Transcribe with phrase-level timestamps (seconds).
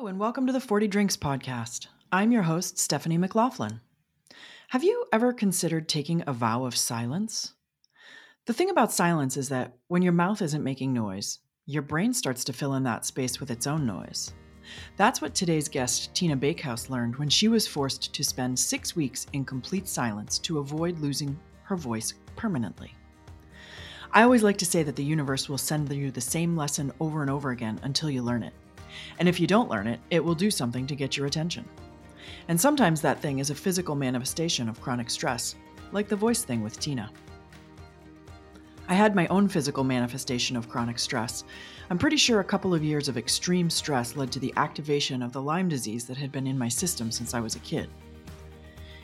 [0.00, 1.88] Hello, and welcome to the 40 Drinks Podcast.
[2.10, 3.80] I'm your host, Stephanie McLaughlin.
[4.68, 7.52] Have you ever considered taking a vow of silence?
[8.46, 12.44] The thing about silence is that when your mouth isn't making noise, your brain starts
[12.44, 14.32] to fill in that space with its own noise.
[14.96, 19.26] That's what today's guest, Tina Bakehouse, learned when she was forced to spend six weeks
[19.34, 22.94] in complete silence to avoid losing her voice permanently.
[24.12, 27.20] I always like to say that the universe will send you the same lesson over
[27.20, 28.54] and over again until you learn it.
[29.18, 31.68] And if you don't learn it, it will do something to get your attention.
[32.48, 35.54] And sometimes that thing is a physical manifestation of chronic stress,
[35.92, 37.10] like the voice thing with Tina.
[38.88, 41.44] I had my own physical manifestation of chronic stress.
[41.90, 45.32] I'm pretty sure a couple of years of extreme stress led to the activation of
[45.32, 47.88] the Lyme disease that had been in my system since I was a kid.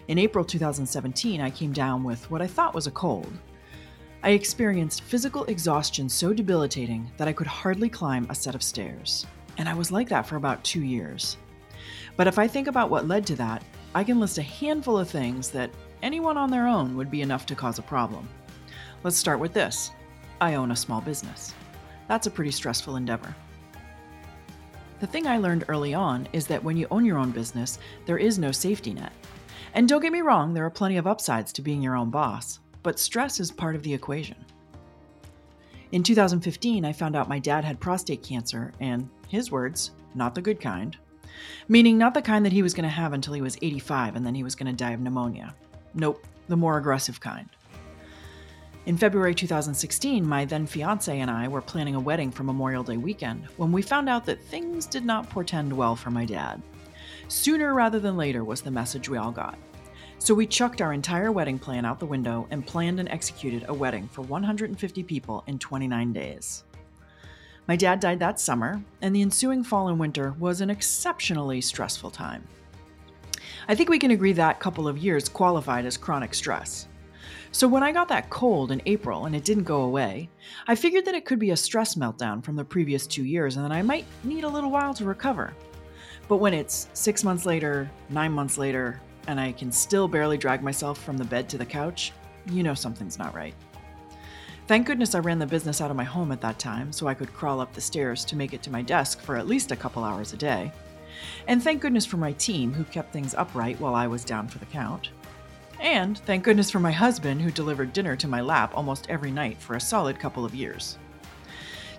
[0.08, 3.32] In April 2017, I came down with what I thought was a cold.
[4.24, 9.24] I experienced physical exhaustion so debilitating that I could hardly climb a set of stairs.
[9.58, 11.36] And I was like that for about two years.
[12.16, 13.62] But if I think about what led to that,
[13.94, 15.70] I can list a handful of things that
[16.02, 18.28] anyone on their own would be enough to cause a problem.
[19.02, 19.92] Let's start with this
[20.40, 21.54] I own a small business.
[22.08, 23.34] That's a pretty stressful endeavor.
[25.00, 28.18] The thing I learned early on is that when you own your own business, there
[28.18, 29.12] is no safety net.
[29.74, 32.60] And don't get me wrong, there are plenty of upsides to being your own boss,
[32.82, 34.36] but stress is part of the equation.
[35.92, 40.42] In 2015, I found out my dad had prostate cancer, and his words, not the
[40.42, 40.96] good kind.
[41.68, 44.24] Meaning, not the kind that he was going to have until he was 85 and
[44.24, 45.54] then he was going to die of pneumonia.
[45.94, 47.48] Nope, the more aggressive kind.
[48.86, 52.96] In February 2016, my then fiance and I were planning a wedding for Memorial Day
[52.96, 56.62] weekend when we found out that things did not portend well for my dad.
[57.26, 59.58] Sooner rather than later was the message we all got.
[60.18, 63.74] So we chucked our entire wedding plan out the window and planned and executed a
[63.74, 66.62] wedding for 150 people in 29 days.
[67.68, 72.10] My dad died that summer, and the ensuing fall and winter was an exceptionally stressful
[72.10, 72.46] time.
[73.68, 76.86] I think we can agree that couple of years qualified as chronic stress.
[77.50, 80.28] So when I got that cold in April and it didn't go away,
[80.68, 83.64] I figured that it could be a stress meltdown from the previous two years and
[83.64, 85.52] that I might need a little while to recover.
[86.28, 90.62] But when it's six months later, nine months later, and I can still barely drag
[90.62, 92.12] myself from the bed to the couch,
[92.46, 93.54] you know something's not right.
[94.66, 97.14] Thank goodness I ran the business out of my home at that time so I
[97.14, 99.76] could crawl up the stairs to make it to my desk for at least a
[99.76, 100.72] couple hours a day.
[101.46, 104.58] And thank goodness for my team who kept things upright while I was down for
[104.58, 105.10] the count.
[105.78, 109.60] And thank goodness for my husband who delivered dinner to my lap almost every night
[109.60, 110.98] for a solid couple of years.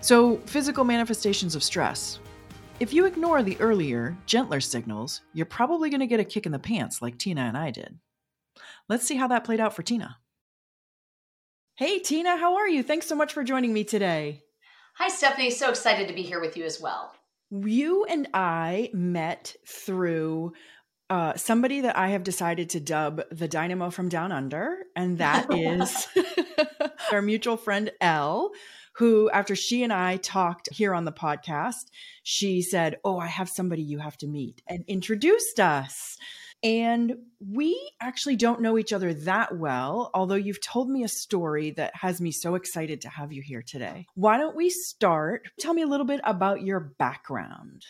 [0.02, 2.18] So, physical manifestations of stress.
[2.80, 6.52] If you ignore the earlier, gentler signals, you're probably going to get a kick in
[6.52, 7.98] the pants like Tina and I did.
[8.88, 10.18] Let's see how that played out for Tina.
[11.78, 12.82] Hey, Tina, how are you?
[12.82, 14.42] Thanks so much for joining me today.
[14.96, 15.52] Hi, Stephanie.
[15.52, 17.12] So excited to be here with you as well.
[17.52, 20.54] You and I met through
[21.08, 25.46] uh, somebody that I have decided to dub the Dynamo from Down Under, and that
[25.54, 26.08] is
[27.12, 28.50] our mutual friend Elle,
[28.98, 31.86] who, after she and I talked here on the podcast,
[32.24, 36.18] she said, Oh, I have somebody you have to meet, and introduced us.
[36.64, 41.70] And we actually don't know each other that well, although you've told me a story
[41.72, 44.06] that has me so excited to have you here today.
[44.14, 45.48] Why don't we start?
[45.60, 47.84] Tell me a little bit about your background.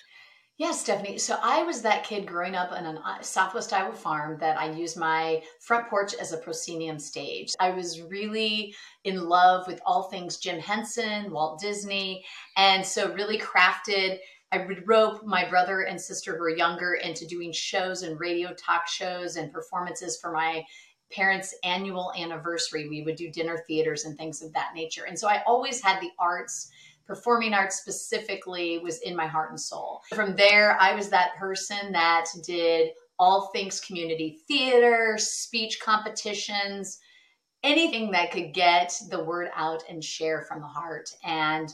[0.58, 1.18] Yes, Stephanie.
[1.18, 4.68] So I was that kid growing up on a uh, Southwest Iowa farm that I
[4.72, 7.54] used my front porch as a proscenium stage.
[7.60, 8.74] I was really
[9.04, 12.24] in love with all things Jim Henson, Walt Disney,
[12.56, 14.18] and so really crafted
[14.50, 18.52] I would rope my brother and sister who were younger into doing shows and radio
[18.54, 20.64] talk shows and performances for my
[21.12, 22.88] parents' annual anniversary.
[22.88, 25.04] We would do dinner theaters and things of that nature.
[25.04, 26.70] And so I always had the arts,
[27.08, 30.02] performing arts specifically, was in my heart and soul.
[30.14, 37.00] From there, I was that person that did all things community theater, speech competitions,
[37.64, 41.10] anything that could get the word out and share from the heart.
[41.24, 41.72] And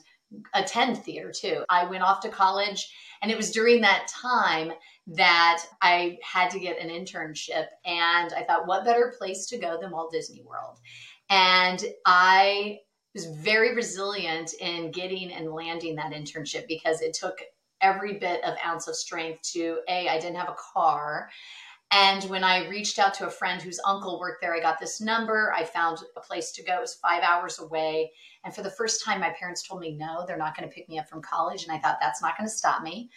[0.55, 1.65] attend theater too.
[1.69, 4.73] I went off to college, and it was during that time
[5.07, 7.67] that I had to get an internship.
[7.85, 10.79] And I thought, what better place to go than Walt Disney World?
[11.31, 12.81] And I
[13.15, 17.39] was very resilient in getting and landing that internship because it took
[17.81, 21.29] every bit of ounce of strength to a i didn't have a car
[21.95, 25.01] and when I reached out to a friend whose uncle worked there, I got this
[25.01, 25.53] number.
[25.57, 26.79] I found a place to go.
[26.79, 28.11] It was five hours away.
[28.45, 30.89] And for the first time, my parents told me, no, they're not going to pick
[30.89, 31.63] me up from college.
[31.63, 33.11] And I thought, that's not going to stop me.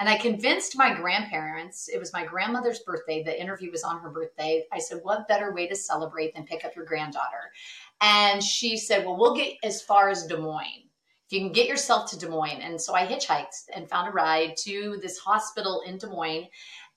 [0.00, 3.22] And I convinced my grandparents, it was my grandmother's birthday.
[3.22, 4.64] The interview was on her birthday.
[4.72, 7.52] I said, what better way to celebrate than pick up your granddaughter?
[8.00, 10.88] And she said, well, we'll get as far as Des Moines
[11.30, 12.60] if you can get yourself to Des Moines.
[12.60, 16.48] And so I hitchhiked and found a ride to this hospital in Des Moines.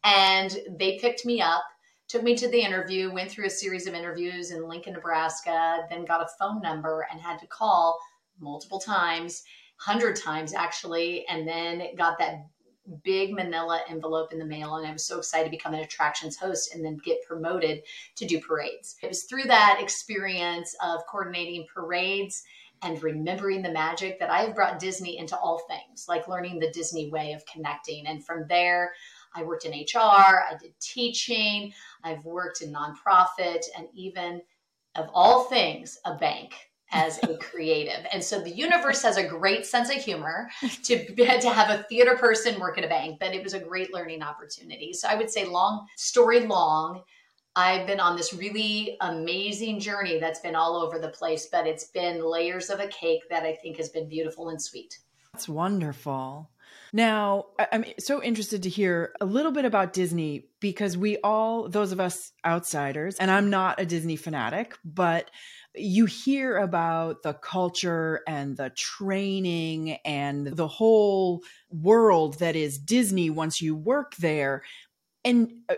[0.04, 1.64] And they picked me up,
[2.08, 6.04] took me to the interview, went through a series of interviews in Lincoln, Nebraska, then
[6.04, 8.00] got a phone number and had to call
[8.40, 9.44] multiple times,
[9.76, 12.48] hundred times actually, and then got that
[13.04, 16.38] big manila envelope in the mail and I was so excited to become an attractions
[16.38, 17.84] host and then get promoted
[18.16, 18.96] to do parades.
[19.02, 22.44] It was through that experience of coordinating parades
[22.84, 27.10] and remembering the magic that I've brought Disney into all things, like learning the Disney
[27.10, 28.06] way of connecting.
[28.08, 28.92] And from there,
[29.34, 34.42] I worked in HR, I did teaching, I've worked in nonprofit, and even
[34.96, 36.54] of all things, a bank
[36.94, 38.06] as a creative.
[38.14, 40.50] And so the universe has a great sense of humor
[40.84, 43.94] to, to have a theater person work at a bank, but it was a great
[43.94, 44.94] learning opportunity.
[44.94, 47.02] So I would say, long story long,
[47.56, 51.86] I've been on this really amazing journey that's been all over the place, but it's
[51.86, 54.98] been layers of a cake that I think has been beautiful and sweet.
[55.34, 56.50] That's wonderful.
[56.96, 61.92] Now, I'm so interested to hear a little bit about Disney because we all, those
[61.92, 65.32] of us outsiders, and I'm not a Disney fanatic, but
[65.76, 71.42] you hear about the culture and the training and the whole
[71.72, 74.64] world that is Disney once you work there.
[75.26, 75.76] And uh,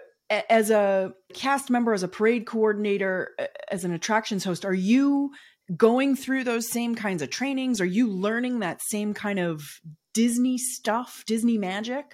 [0.50, 3.36] as a cast member, as a parade coordinator,
[3.72, 5.32] as an attractions host, are you
[5.76, 7.80] going through those same kinds of trainings?
[7.80, 9.80] Are you learning that same kind of
[10.14, 12.14] Disney stuff, Disney magic?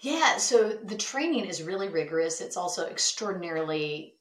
[0.00, 2.40] Yeah, so the training is really rigorous.
[2.40, 4.14] It's also extraordinarily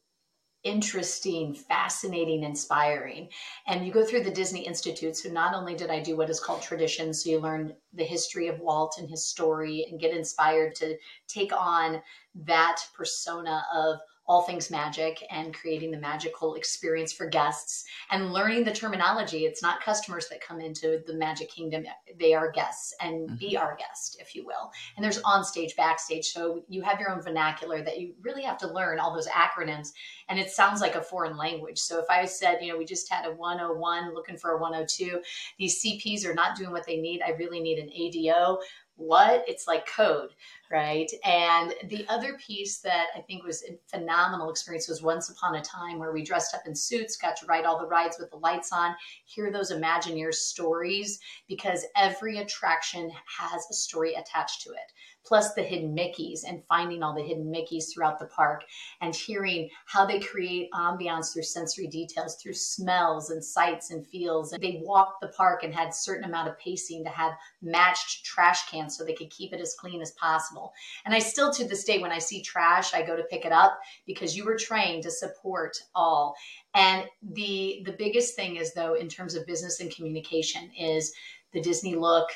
[0.63, 3.29] interesting, fascinating, inspiring.
[3.67, 5.15] And you go through the Disney Institute.
[5.15, 8.47] So not only did I do what is called tradition, so you learn the history
[8.47, 10.97] of Walt and his story and get inspired to
[11.27, 12.01] take on
[12.35, 18.63] that persona of all things magic and creating the magical experience for guests and learning
[18.63, 19.45] the terminology.
[19.45, 21.83] It's not customers that come into the Magic Kingdom,
[22.19, 23.35] they are guests and mm-hmm.
[23.37, 24.71] be our guest, if you will.
[24.95, 26.27] And there's on stage, backstage.
[26.27, 29.93] So you have your own vernacular that you really have to learn all those acronyms.
[30.29, 31.79] And it sounds like a foreign language.
[31.79, 35.21] So if I said, you know, we just had a 101 looking for a 102,
[35.57, 37.23] these CPs are not doing what they need.
[37.23, 38.59] I really need an ADO
[39.00, 39.46] what?
[39.48, 40.31] It's like code,
[40.69, 41.10] right?
[41.24, 45.62] And the other piece that I think was a phenomenal experience was Once Upon a
[45.62, 48.38] Time, where we dressed up in suits, got to ride all the rides with the
[48.38, 53.10] lights on, hear those Imagineers stories, because every attraction
[53.40, 54.92] has a story attached to it
[55.29, 58.63] plus the hidden Mickeys and finding all the hidden Mickeys throughout the park
[58.99, 64.51] and hearing how they create ambiance through sensory details, through smells and sights and feels.
[64.53, 68.71] And they walked the park and had certain amount of pacing to have matched trash
[68.71, 70.73] cans so they could keep it as clean as possible.
[71.05, 73.51] And I still to this day, when I see trash, I go to pick it
[73.51, 76.35] up because you were trained to support all.
[76.73, 81.13] And the the biggest thing is though, in terms of business and communication, is
[81.53, 82.29] the Disney look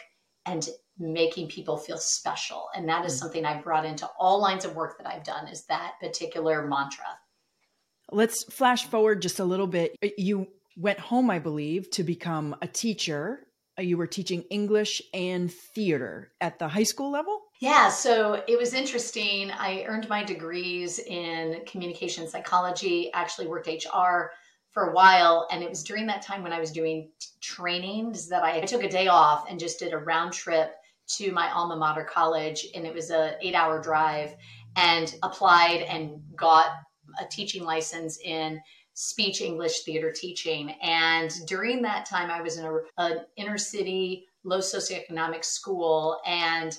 [0.46, 0.68] and
[1.00, 2.70] making people feel special.
[2.76, 3.20] And that is mm.
[3.20, 7.06] something i brought into all lines of work that i've done is that particular mantra.
[8.12, 9.96] Let's flash forward just a little bit.
[10.18, 10.48] You
[10.78, 13.48] went home i believe to become a teacher.
[13.80, 17.42] You were teaching english and theater at the high school level?
[17.60, 19.50] Yeah so it was interesting.
[19.52, 24.32] I earned my degrees in communication psychology actually worked hr
[24.74, 25.48] for a while.
[25.52, 27.10] And it was during that time when I was doing
[27.42, 30.74] trainings that I, I took a day off and just did a round trip
[31.16, 32.66] to my alma mater college.
[32.76, 34.36] And it was a eight hour drive
[34.76, 36.72] and applied and got
[37.20, 38.60] a teaching license in
[38.96, 40.72] speech English theater teaching.
[40.82, 46.20] And during that time, I was in a, an inner city, low socioeconomic school.
[46.26, 46.78] And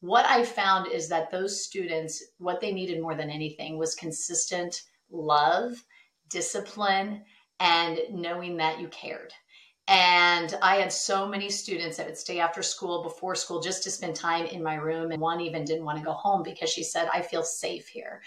[0.00, 4.82] what I found is that those students, what they needed more than anything was consistent
[5.10, 5.72] love,
[6.28, 7.22] discipline,
[7.60, 9.32] and knowing that you cared.
[9.88, 13.90] And I had so many students that would stay after school, before school, just to
[13.90, 15.12] spend time in my room.
[15.12, 18.20] And one even didn't want to go home because she said, I feel safe here.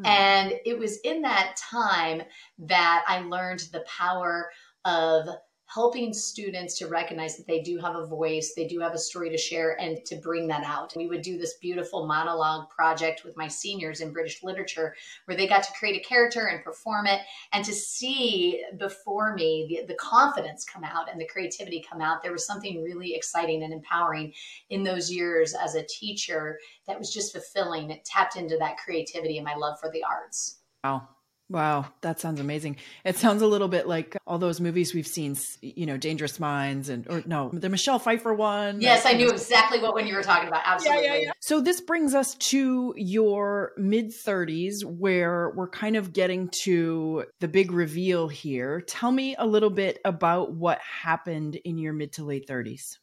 [0.00, 0.06] Mm-hmm.
[0.06, 2.22] And it was in that time
[2.58, 4.50] that I learned the power
[4.84, 5.28] of
[5.66, 9.30] helping students to recognize that they do have a voice, they do have a story
[9.30, 10.92] to share, and to bring that out.
[10.94, 14.94] We would do this beautiful monologue project with my seniors in British literature
[15.24, 17.20] where they got to create a character and perform it,
[17.52, 22.22] and to see before me the, the confidence come out and the creativity come out.
[22.22, 24.32] There was something really exciting and empowering
[24.70, 27.90] in those years as a teacher that was just fulfilling.
[27.90, 30.58] It tapped into that creativity and my love for the arts.
[30.84, 31.08] Wow.
[31.50, 32.76] Wow, that sounds amazing.
[33.04, 36.88] It sounds a little bit like all those movies we've seen, you know, Dangerous Minds
[36.88, 38.80] and or no, the Michelle Pfeiffer one.
[38.80, 40.62] Yes, I knew exactly what one you were talking about.
[40.64, 41.04] Absolutely.
[41.04, 41.32] Yeah, yeah, yeah.
[41.40, 47.48] So this brings us to your mid 30s where we're kind of getting to the
[47.48, 48.80] big reveal here.
[48.80, 52.98] Tell me a little bit about what happened in your mid to late 30s.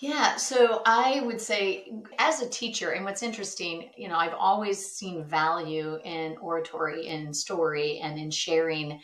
[0.00, 4.90] Yeah, so I would say, as a teacher, and what's interesting, you know, I've always
[4.90, 8.98] seen value in oratory, in story, and in sharing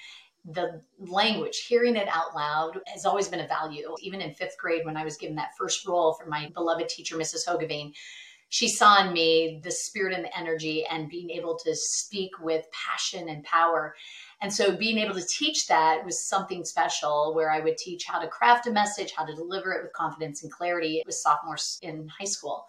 [0.46, 3.94] the language, hearing it out loud has always been a value.
[4.00, 7.16] Even in fifth grade, when I was given that first role from my beloved teacher,
[7.16, 7.46] Mrs.
[7.46, 7.92] Hogeveen,
[8.48, 12.64] she saw in me the spirit and the energy and being able to speak with
[12.72, 13.94] passion and power.
[14.42, 18.18] And so being able to teach that was something special where I would teach how
[18.20, 22.08] to craft a message, how to deliver it with confidence and clarity with sophomores in
[22.08, 22.66] high school.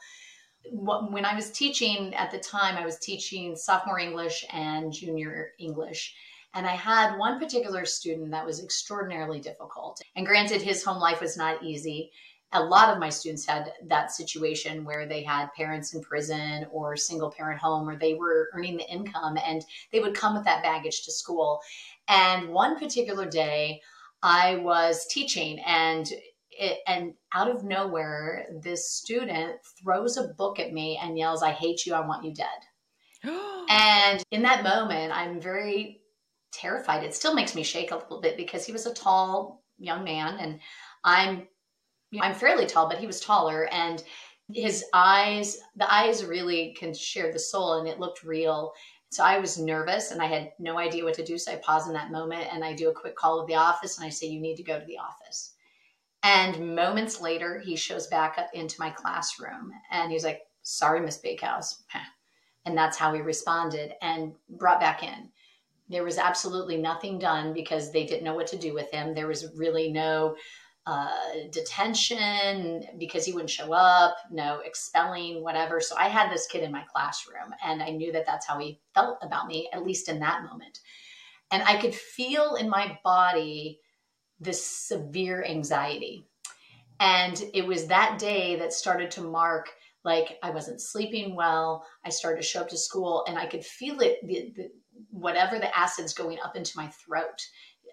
[0.71, 6.15] When I was teaching at the time, I was teaching sophomore English and junior English.
[6.53, 10.01] And I had one particular student that was extraordinarily difficult.
[10.15, 12.11] And granted, his home life was not easy
[12.53, 16.95] a lot of my students had that situation where they had parents in prison or
[16.95, 20.63] single parent home or they were earning the income and they would come with that
[20.63, 21.59] baggage to school.
[22.07, 23.81] And one particular day
[24.23, 26.11] i was teaching and
[26.49, 31.51] it, and out of nowhere this student throws a book at me and yells i
[31.51, 32.47] hate you i want you dead.
[33.69, 36.01] And in that moment i'm very
[36.53, 37.03] terrified.
[37.03, 40.37] It still makes me shake a little bit because he was a tall young man
[40.39, 40.59] and
[41.03, 41.47] i'm
[42.21, 43.67] I'm fairly tall, but he was taller.
[43.71, 44.03] And
[44.53, 44.89] his mm-hmm.
[44.93, 48.73] eyes, the eyes really can share the soul, and it looked real.
[49.09, 51.37] So I was nervous and I had no idea what to do.
[51.37, 53.97] So I pause in that moment and I do a quick call of the office
[53.97, 55.53] and I say, You need to go to the office.
[56.23, 61.17] And moments later, he shows back up into my classroom and he's like, Sorry, Miss
[61.17, 61.83] Bakehouse.
[62.65, 65.29] And that's how he responded and brought back in.
[65.87, 69.15] There was absolutely nothing done because they didn't know what to do with him.
[69.15, 70.35] There was really no
[70.87, 71.09] uh,
[71.51, 75.81] detention because he wouldn't show up, no expelling, whatever.
[75.81, 78.79] So I had this kid in my classroom, and I knew that that's how he
[78.95, 80.79] felt about me, at least in that moment.
[81.51, 83.81] And I could feel in my body
[84.39, 86.25] this severe anxiety.
[87.01, 89.69] And it was that day that started to mark
[90.05, 91.85] like I wasn't sleeping well.
[92.05, 94.69] I started to show up to school and I could feel it, the, the,
[95.09, 97.41] whatever the acid's going up into my throat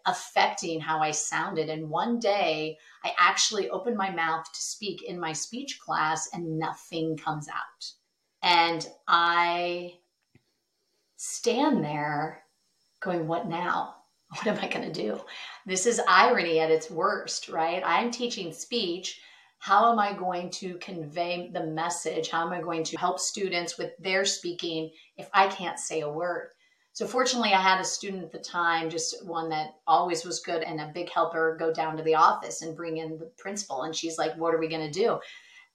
[0.06, 1.68] affecting how I sounded.
[1.68, 6.58] And one day I actually opened my mouth to speak in my speech class and
[6.58, 7.92] nothing comes out.
[8.42, 9.94] And I
[11.16, 12.44] stand there
[13.00, 13.96] going, What now?
[14.28, 15.20] What am I going to do?
[15.64, 17.82] This is irony at its worst, right?
[17.86, 19.20] I'm teaching speech.
[19.58, 22.30] How am I going to convey the message?
[22.30, 26.10] How am I going to help students with their speaking if I can't say a
[26.10, 26.48] word?
[26.94, 30.62] So fortunately, I had a student at the time, just one that always was good
[30.62, 33.82] and a big helper, go down to the office and bring in the principal.
[33.82, 35.18] And she's like, "What are we going to do?"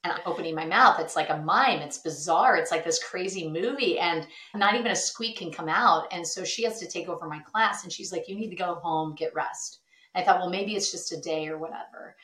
[0.06, 0.98] And I'm opening my mouth.
[1.02, 1.80] It's like a mime.
[1.80, 2.56] It's bizarre.
[2.56, 6.08] It's like this crazy movie, and not even a squeak can come out.
[6.12, 7.84] And so she has to take over my class.
[7.84, 9.82] And she's like, "You need to go home, get rest."
[10.16, 12.16] I thought, well, maybe it's just a day or whatever.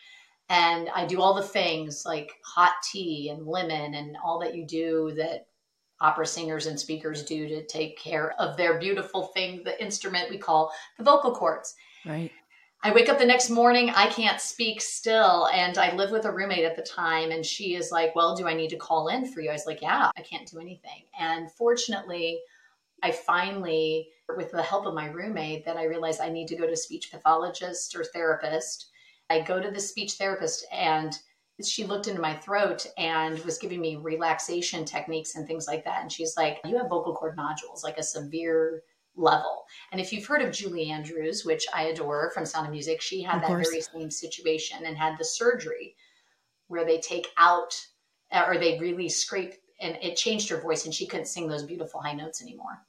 [0.48, 4.66] And I do all the things like hot tea and lemon and all that you
[4.66, 5.48] do that
[6.02, 10.38] opera singers and speakers do to take care of their beautiful thing, the instrument we
[10.38, 11.76] call the vocal cords.
[12.06, 12.32] Right.
[12.84, 15.48] I wake up the next morning, I can't speak still.
[15.48, 18.48] And I live with a roommate at the time, and she is like, Well, do
[18.48, 19.50] I need to call in for you?
[19.50, 21.04] I was like, Yeah, I can't do anything.
[21.20, 22.40] And fortunately,
[23.02, 26.68] I finally, with the help of my roommate, that I realized I need to go
[26.68, 28.88] to speech pathologist or therapist.
[29.30, 31.18] I go to the speech therapist and
[31.64, 36.02] she looked into my throat and was giving me relaxation techniques and things like that.
[36.02, 38.84] And she's like, You have vocal cord nodules, like a severe
[39.16, 39.66] level.
[39.92, 43.22] And if you've heard of Julie Andrews, which I adore from Sound of Music, she
[43.22, 43.70] had of that course.
[43.70, 45.96] very same situation and had the surgery
[46.68, 47.80] where they take out
[48.32, 51.64] uh, or they really scrape and it changed her voice and she couldn't sing those
[51.64, 52.82] beautiful high notes anymore.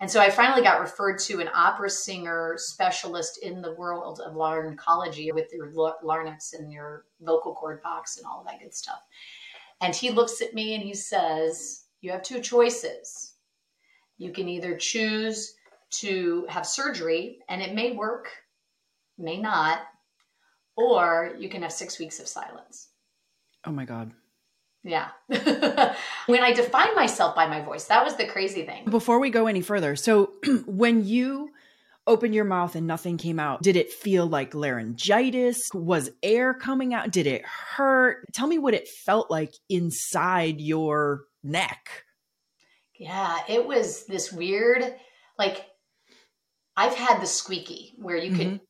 [0.00, 4.34] And so I finally got referred to an opera singer specialist in the world of
[4.34, 5.72] laryngology with your
[6.02, 9.00] larynx and your vocal cord box and all of that good stuff.
[9.80, 13.34] And he looks at me and he says, You have two choices.
[14.18, 15.54] You can either choose
[15.90, 18.28] to have surgery, and it may work,
[19.18, 19.80] may not,
[20.76, 22.88] or you can have six weeks of silence.
[23.64, 24.12] Oh my God.
[24.84, 25.08] Yeah.
[26.26, 28.84] when I define myself by my voice, that was the crazy thing.
[28.84, 30.34] Before we go any further, so
[30.66, 31.50] when you
[32.06, 35.70] opened your mouth and nothing came out, did it feel like laryngitis?
[35.72, 37.10] Was air coming out?
[37.10, 38.26] Did it hurt?
[38.34, 42.04] Tell me what it felt like inside your neck.
[42.98, 44.94] Yeah, it was this weird,
[45.38, 45.64] like,
[46.76, 48.46] I've had the squeaky where you could.
[48.46, 48.64] Mm-hmm.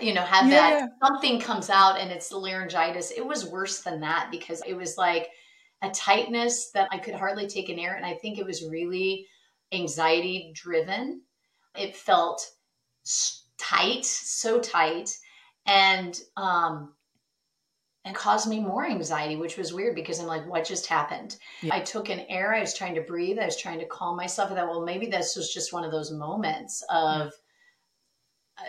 [0.00, 0.80] You know, have yeah.
[0.80, 3.10] that something comes out and it's the laryngitis.
[3.10, 5.28] It was worse than that because it was like
[5.82, 7.94] a tightness that I could hardly take an air.
[7.94, 9.26] And I think it was really
[9.72, 11.22] anxiety driven.
[11.76, 12.46] It felt
[13.58, 15.10] tight, so tight.
[15.66, 16.92] And um,
[18.04, 21.36] and caused me more anxiety, which was weird because I'm like, what just happened?
[21.62, 21.74] Yeah.
[21.74, 24.50] I took an air, I was trying to breathe, I was trying to calm myself.
[24.50, 27.32] I thought, well, maybe this was just one of those moments of,
[28.58, 28.64] uh,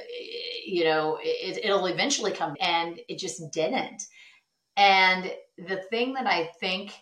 [0.66, 2.56] you know, it, it'll eventually come.
[2.60, 4.04] And it just didn't.
[4.78, 6.94] And the thing that I think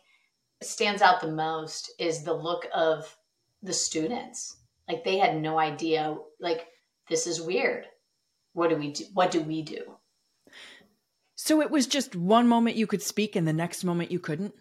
[0.62, 3.16] stands out the most is the look of
[3.62, 4.58] the students.
[4.88, 6.68] Like they had no idea, like,
[7.10, 7.86] this is weird.
[8.54, 9.06] What do we do?
[9.14, 9.98] What do we do?
[11.36, 14.54] So it was just one moment you could speak and the next moment you couldn't?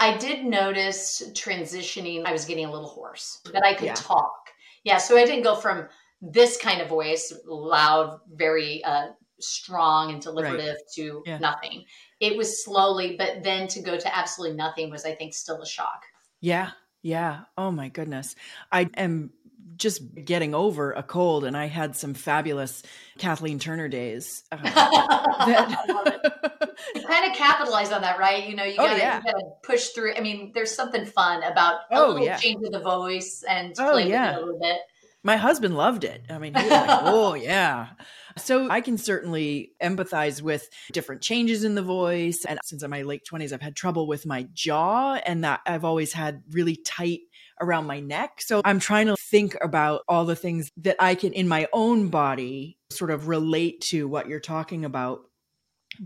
[0.00, 3.94] I did notice transitioning, I was getting a little hoarse, that I could yeah.
[3.94, 4.50] talk.
[4.82, 5.88] Yeah, so I didn't go from
[6.32, 9.08] this kind of voice, loud, very uh,
[9.40, 10.92] strong and deliberative, right.
[10.94, 11.38] to yeah.
[11.38, 11.84] nothing.
[12.20, 15.66] It was slowly, but then to go to absolutely nothing was, I think, still a
[15.66, 16.02] shock.
[16.40, 16.70] Yeah,
[17.02, 17.40] yeah.
[17.58, 18.34] Oh my goodness.
[18.72, 19.30] I am
[19.76, 22.82] just getting over a cold and I had some fabulous
[23.18, 24.44] Kathleen Turner days.
[24.52, 26.30] Uh, that...
[26.94, 28.48] you kind of capitalize on that, right?
[28.48, 29.18] You know, you gotta, oh, yeah.
[29.18, 30.14] you gotta push through.
[30.14, 32.36] I mean, there's something fun about a oh, little yeah.
[32.36, 34.36] change of the voice and oh, yeah.
[34.36, 34.78] a little bit.
[35.24, 36.22] My husband loved it.
[36.28, 37.88] I mean, he was like, oh, yeah.
[38.36, 42.44] So I can certainly empathize with different changes in the voice.
[42.44, 45.60] And since I'm in my late 20s, I've had trouble with my jaw and that
[45.66, 47.20] I've always had really tight
[47.60, 48.40] around my neck.
[48.40, 52.08] So I'm trying to think about all the things that I can in my own
[52.08, 55.20] body sort of relate to what you're talking about.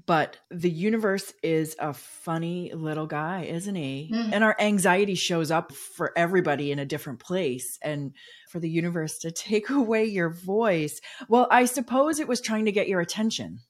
[0.07, 4.11] But the universe is a funny little guy, isn't he?
[4.13, 4.33] Mm.
[4.33, 7.79] And our anxiety shows up for everybody in a different place.
[7.83, 8.15] And
[8.51, 12.73] for the universe to take away your voice, well, I suppose it was trying to
[12.73, 13.61] get your attention.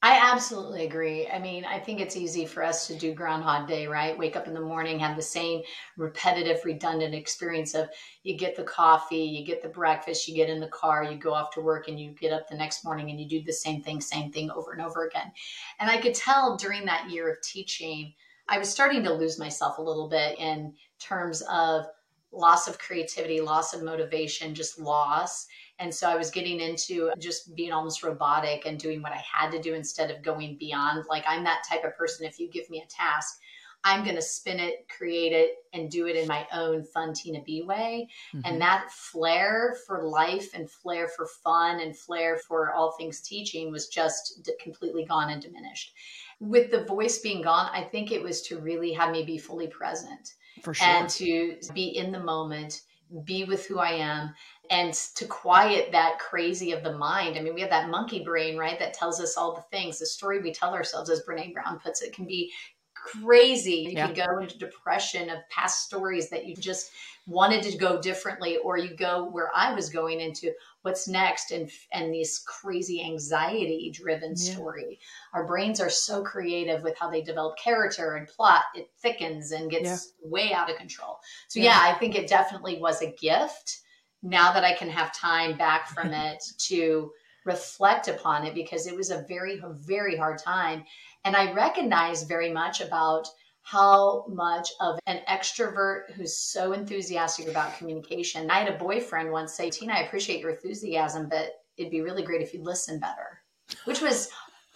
[0.00, 1.26] I absolutely agree.
[1.26, 4.16] I mean, I think it's easy for us to do Groundhog Day, right?
[4.16, 5.62] Wake up in the morning, have the same
[5.96, 7.88] repetitive, redundant experience of
[8.22, 11.34] you get the coffee, you get the breakfast, you get in the car, you go
[11.34, 13.82] off to work, and you get up the next morning and you do the same
[13.82, 15.32] thing, same thing over and over again.
[15.80, 18.14] And I could tell during that year of teaching,
[18.48, 21.86] I was starting to lose myself a little bit in terms of
[22.30, 25.48] loss of creativity, loss of motivation, just loss.
[25.78, 29.50] And so I was getting into just being almost robotic and doing what I had
[29.50, 31.04] to do instead of going beyond.
[31.08, 32.26] Like, I'm that type of person.
[32.26, 33.40] If you give me a task,
[33.84, 37.40] I'm going to spin it, create it, and do it in my own fun Tina
[37.46, 38.08] B way.
[38.34, 38.40] Mm-hmm.
[38.44, 43.70] And that flair for life and flair for fun and flair for all things teaching
[43.70, 45.94] was just completely gone and diminished.
[46.40, 49.68] With the voice being gone, I think it was to really have me be fully
[49.68, 50.34] present.
[50.62, 50.88] For sure.
[50.88, 52.82] And to be in the moment,
[53.24, 54.34] be with who I am,
[54.70, 57.36] and to quiet that crazy of the mind.
[57.36, 59.98] I mean, we have that monkey brain, right, that tells us all the things.
[59.98, 62.52] The story we tell ourselves, as Brene Brown puts it, can be
[62.94, 63.86] crazy.
[63.88, 64.06] You yeah.
[64.06, 66.90] can go into depression of past stories that you just
[67.26, 70.52] wanted to go differently, or you go where I was going into
[70.82, 74.54] what's next and and this crazy anxiety driven yeah.
[74.54, 74.98] story.
[75.32, 78.64] Our brains are so creative with how they develop character and plot.
[78.74, 80.28] It thickens and gets yeah.
[80.30, 81.18] way out of control.
[81.48, 83.80] So yeah, I think it definitely was a gift
[84.22, 87.12] now that I can have time back from it to
[87.44, 90.84] reflect upon it because it was a very, very hard time.
[91.24, 93.26] And I recognize very much about
[93.62, 98.50] how much of an extrovert who's so enthusiastic about communication.
[98.50, 102.22] I had a boyfriend once say, Tina, I appreciate your enthusiasm, but it'd be really
[102.22, 103.42] great if you'd listen better,
[103.84, 104.30] which was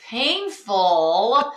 [0.09, 1.52] painful,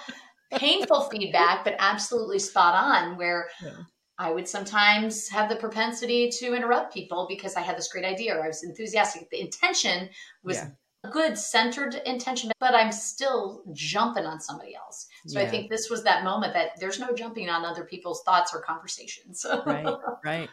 [0.53, 3.17] painful feedback, but absolutely spot on.
[3.17, 3.71] Where yeah.
[4.17, 8.35] I would sometimes have the propensity to interrupt people because I had this great idea
[8.35, 9.29] or I was enthusiastic.
[9.29, 10.09] The intention
[10.43, 10.69] was yeah.
[11.03, 15.07] a good, centered intention, but I'm still jumping on somebody else.
[15.27, 15.45] So yeah.
[15.45, 18.61] I think this was that moment that there's no jumping on other people's thoughts or
[18.61, 19.45] conversations.
[19.65, 20.49] right, right.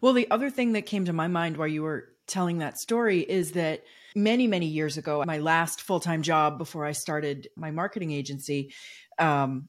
[0.00, 3.20] Well, the other thing that came to my mind while you were telling that story
[3.20, 3.84] is that
[4.16, 8.72] many, many years ago, my last full time job before I started my marketing agency,
[9.18, 9.68] um,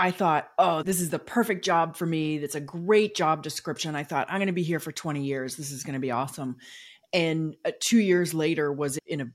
[0.00, 2.38] I thought, oh, this is the perfect job for me.
[2.38, 3.94] That's a great job description.
[3.94, 5.56] I thought, I'm going to be here for 20 years.
[5.56, 6.56] This is going to be awesome.
[7.12, 9.26] And uh, two years later, was in a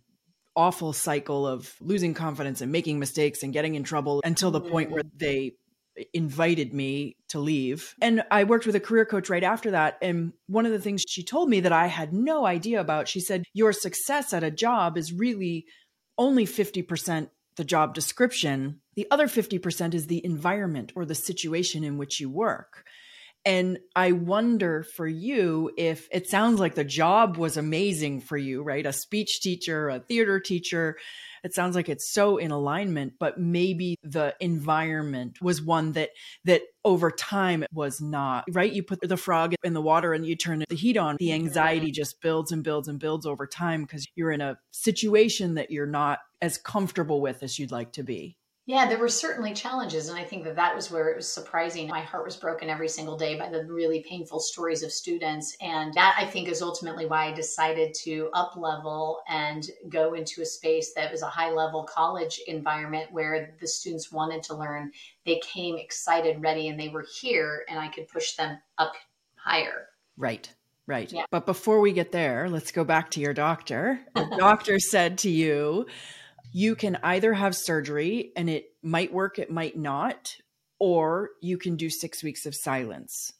[0.56, 4.90] awful cycle of losing confidence and making mistakes and getting in trouble until the point
[4.90, 5.10] where mm.
[5.16, 5.52] they
[6.14, 7.94] invited me to leave.
[8.02, 9.98] And I worked with a career coach right after that.
[10.02, 13.20] And one of the things she told me that I had no idea about, she
[13.20, 15.66] said, Your success at a job is really
[16.18, 18.82] only 50% the job description.
[18.96, 22.86] The other 50% is the environment or the situation in which you work.
[23.46, 28.64] And I wonder for you if it sounds like the job was amazing for you,
[28.64, 28.84] right?
[28.84, 30.98] A speech teacher, a theater teacher.
[31.44, 36.10] It sounds like it's so in alignment, but maybe the environment was one that
[36.46, 38.74] that over time was not, right?
[38.74, 41.18] You put the frog in the water and you turn the heat on.
[41.20, 45.54] The anxiety just builds and builds and builds over time because you're in a situation
[45.56, 48.38] that you're not as comfortable with as you'd like to be.
[48.68, 50.10] Yeah, there were certainly challenges.
[50.10, 51.88] And I think that that was where it was surprising.
[51.88, 55.56] My heart was broken every single day by the really painful stories of students.
[55.62, 60.42] And that I think is ultimately why I decided to up level and go into
[60.42, 64.92] a space that was a high level college environment where the students wanted to learn.
[65.28, 68.94] They came excited, ready, and they were here, and I could push them up
[69.36, 69.90] higher.
[70.18, 70.52] Right.
[70.88, 71.12] Right.
[71.12, 71.26] Yeah.
[71.30, 74.00] But before we get there, let's go back to your doctor.
[74.16, 75.86] The doctor said to you,
[76.56, 80.38] you can either have surgery and it might work, it might not,
[80.80, 83.34] or you can do six weeks of silence.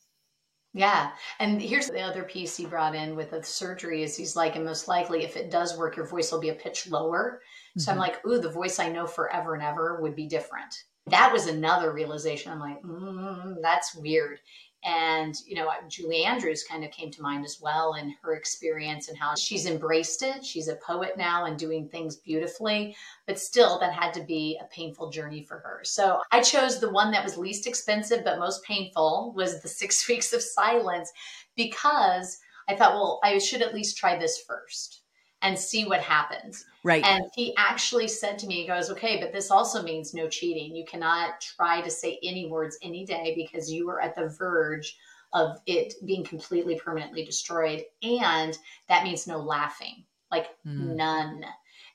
[0.74, 1.12] Yeah.
[1.40, 4.66] And here's the other piece he brought in with the surgery is he's like, and
[4.66, 7.40] most likely if it does work, your voice will be a pitch lower.
[7.70, 7.80] Mm-hmm.
[7.80, 8.02] So I'm mm-hmm.
[8.02, 10.76] like, ooh, the voice I know forever and ever would be different.
[11.08, 12.52] That was another realization.
[12.52, 14.40] I'm like, mm, that's weird.
[14.86, 19.10] And, you know, Julie Andrews kind of came to mind as well and her experience
[19.10, 20.46] and how she's embraced it.
[20.46, 22.96] She's a poet now and doing things beautifully,
[23.26, 25.82] but still that had to be a painful journey for her.
[25.84, 30.08] So I chose the one that was least expensive but most painful was the six
[30.08, 31.12] weeks of silence
[31.56, 32.38] because
[32.70, 35.02] I thought, well, I should at least try this first
[35.46, 36.66] and see what happens.
[36.84, 37.06] Right.
[37.06, 40.76] And he actually said to me, he goes, okay, but this also means no cheating.
[40.76, 44.98] You cannot try to say any words any day because you are at the verge
[45.34, 47.84] of it being completely permanently destroyed.
[48.02, 48.58] And
[48.90, 50.96] that means no laughing, like mm.
[50.96, 51.46] none.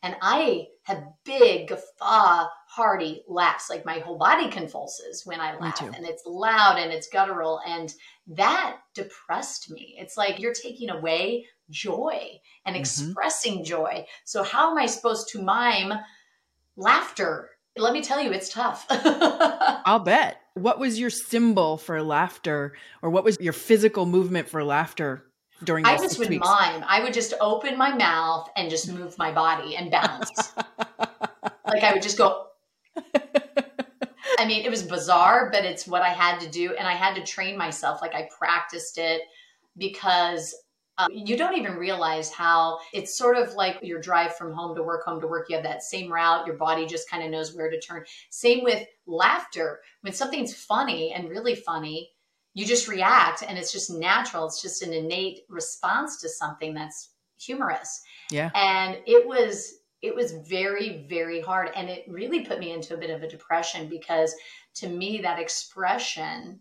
[0.02, 3.68] And I have big guffaw, hearty laughs.
[3.68, 7.60] Like my whole body convulses when I laugh, and it's loud and it's guttural.
[7.66, 7.92] And
[8.28, 9.96] that depressed me.
[9.98, 12.80] It's like you're taking away joy and mm-hmm.
[12.80, 14.06] expressing joy.
[14.24, 15.92] So, how am I supposed to mime
[16.76, 17.50] laughter?
[17.76, 18.86] Let me tell you, it's tough.
[18.90, 20.38] I'll bet.
[20.54, 25.30] What was your symbol for laughter, or what was your physical movement for laughter
[25.62, 26.46] during I just would weeks?
[26.46, 26.84] mime.
[26.86, 30.52] I would just open my mouth and just move my body and bounce.
[31.66, 32.46] like I would just go.
[34.38, 36.74] I mean, it was bizarre, but it's what I had to do.
[36.74, 38.00] And I had to train myself.
[38.00, 39.22] Like I practiced it
[39.76, 40.54] because
[41.00, 44.82] um, you don't even realize how it's sort of like your drive from home to
[44.82, 45.48] work, home to work.
[45.48, 46.46] You have that same route.
[46.46, 48.04] Your body just kind of knows where to turn.
[48.30, 49.80] Same with laughter.
[50.02, 52.10] When something's funny and really funny,
[52.54, 54.46] you just react and it's just natural.
[54.46, 58.02] It's just an innate response to something that's humorous.
[58.30, 58.50] Yeah.
[58.54, 62.96] And it was it was very very hard and it really put me into a
[62.96, 64.34] bit of a depression because
[64.74, 66.58] to me that expression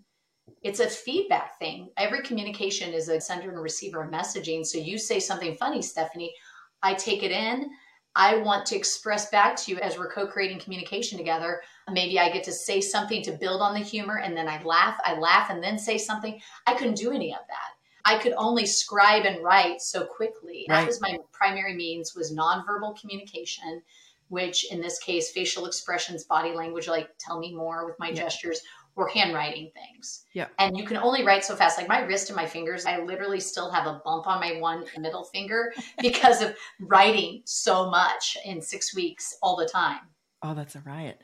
[0.64, 1.90] it's a feedback thing.
[1.98, 4.66] Every communication is a sender and receiver of messaging.
[4.66, 6.34] So you say something funny, Stephanie,
[6.82, 7.70] I take it in.
[8.16, 11.62] I want to express back to you as we're co creating communication together.
[11.92, 15.00] Maybe I get to say something to build on the humor and then I laugh,
[15.04, 16.40] I laugh and then say something.
[16.68, 17.80] I couldn't do any of that.
[18.06, 20.66] I could only scribe and write so quickly.
[20.68, 20.80] Right.
[20.80, 23.84] That was my primary means was nonverbal communication,
[24.30, 28.16] which in this case, facial expressions, body language, like tell me more with my yeah.
[28.16, 28.62] gestures,
[29.00, 30.26] or handwriting things.
[30.34, 30.48] Yeah.
[30.60, 31.78] And you can only write so fast.
[31.78, 34.84] Like my wrist and my fingers, I literally still have a bump on my one
[34.98, 40.02] middle finger because of writing so much in six weeks all the time.
[40.44, 41.22] Oh, that's a riot.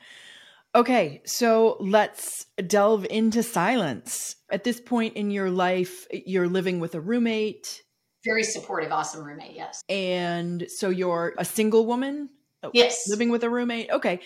[0.74, 4.36] Okay, so let's delve into silence.
[4.50, 7.82] At this point in your life, you're living with a roommate.
[8.24, 9.82] Very supportive, awesome roommate, yes.
[9.90, 12.30] And so you're a single woman?
[12.62, 13.06] Oh, yes.
[13.08, 13.90] Living with a roommate?
[13.90, 14.20] Okay.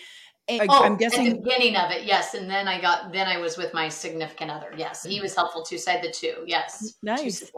[0.69, 2.33] Oh, I'm guessing at the beginning of it, yes.
[2.33, 4.73] And then I got then I was with my significant other.
[4.77, 5.77] Yes, he was helpful too.
[5.77, 6.43] Said the two.
[6.45, 7.51] Yes, nice.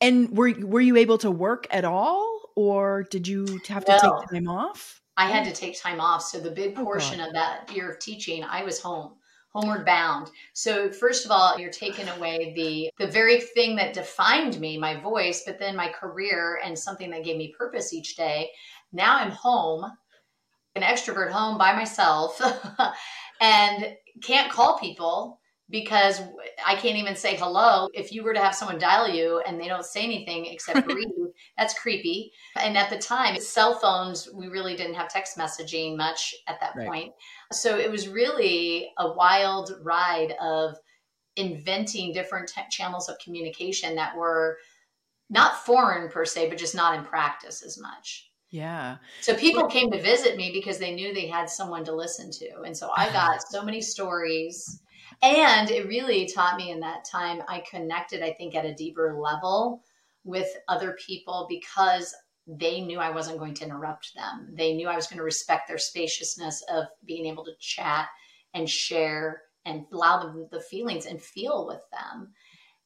[0.00, 4.18] And were were you able to work at all, or did you have to no,
[4.20, 5.00] take time off?
[5.16, 5.50] I had oh.
[5.50, 6.22] to take time off.
[6.22, 9.14] So the big oh, portion oh, of that year of teaching, I was home
[9.54, 10.30] homeward bound.
[10.52, 15.00] So first of all, you're taking away the the very thing that defined me, my
[15.00, 18.50] voice, but then my career and something that gave me purpose each day.
[18.92, 19.90] Now I'm home
[20.74, 22.40] an extrovert home by myself
[23.40, 26.20] and can't call people because
[26.64, 27.88] I can't even say hello.
[27.94, 31.08] If you were to have someone dial you and they don't say anything except breathe,
[31.56, 32.32] that's creepy.
[32.56, 36.76] And at the time, cell phones, we really didn't have text messaging much at that
[36.76, 36.86] right.
[36.86, 37.12] point.
[37.52, 40.76] So it was really a wild ride of
[41.36, 44.58] inventing different t- channels of communication that were
[45.30, 48.30] not foreign per se, but just not in practice as much.
[48.54, 48.98] Yeah.
[49.20, 52.60] So people came to visit me because they knew they had someone to listen to.
[52.60, 54.80] And so I got so many stories.
[55.22, 59.18] And it really taught me in that time, I connected, I think, at a deeper
[59.20, 59.82] level
[60.22, 62.14] with other people because
[62.46, 64.54] they knew I wasn't going to interrupt them.
[64.56, 68.06] They knew I was going to respect their spaciousness of being able to chat
[68.54, 72.32] and share and allow them the feelings and feel with them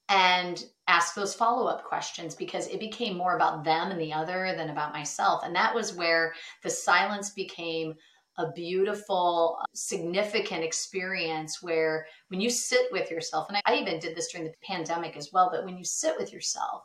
[0.08, 4.54] and ask those follow up questions because it became more about them and the other
[4.56, 5.42] than about myself.
[5.44, 7.94] And that was where the silence became
[8.38, 14.32] a beautiful, significant experience where when you sit with yourself, and I, even did this
[14.32, 16.84] during the pandemic as well, but when you sit with yourself,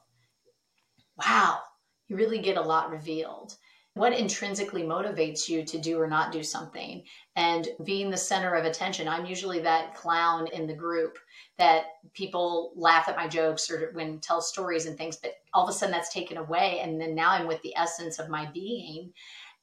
[1.18, 1.60] wow,
[2.08, 3.56] you really get a lot revealed
[3.96, 7.04] what intrinsically motivates you to do or not do something
[7.36, 9.08] and being the center of attention.
[9.08, 11.18] I'm usually that clown in the group
[11.58, 15.70] that people laugh at my jokes or when tell stories and things but all of
[15.70, 19.12] a sudden that's taken away and then now i'm with the essence of my being.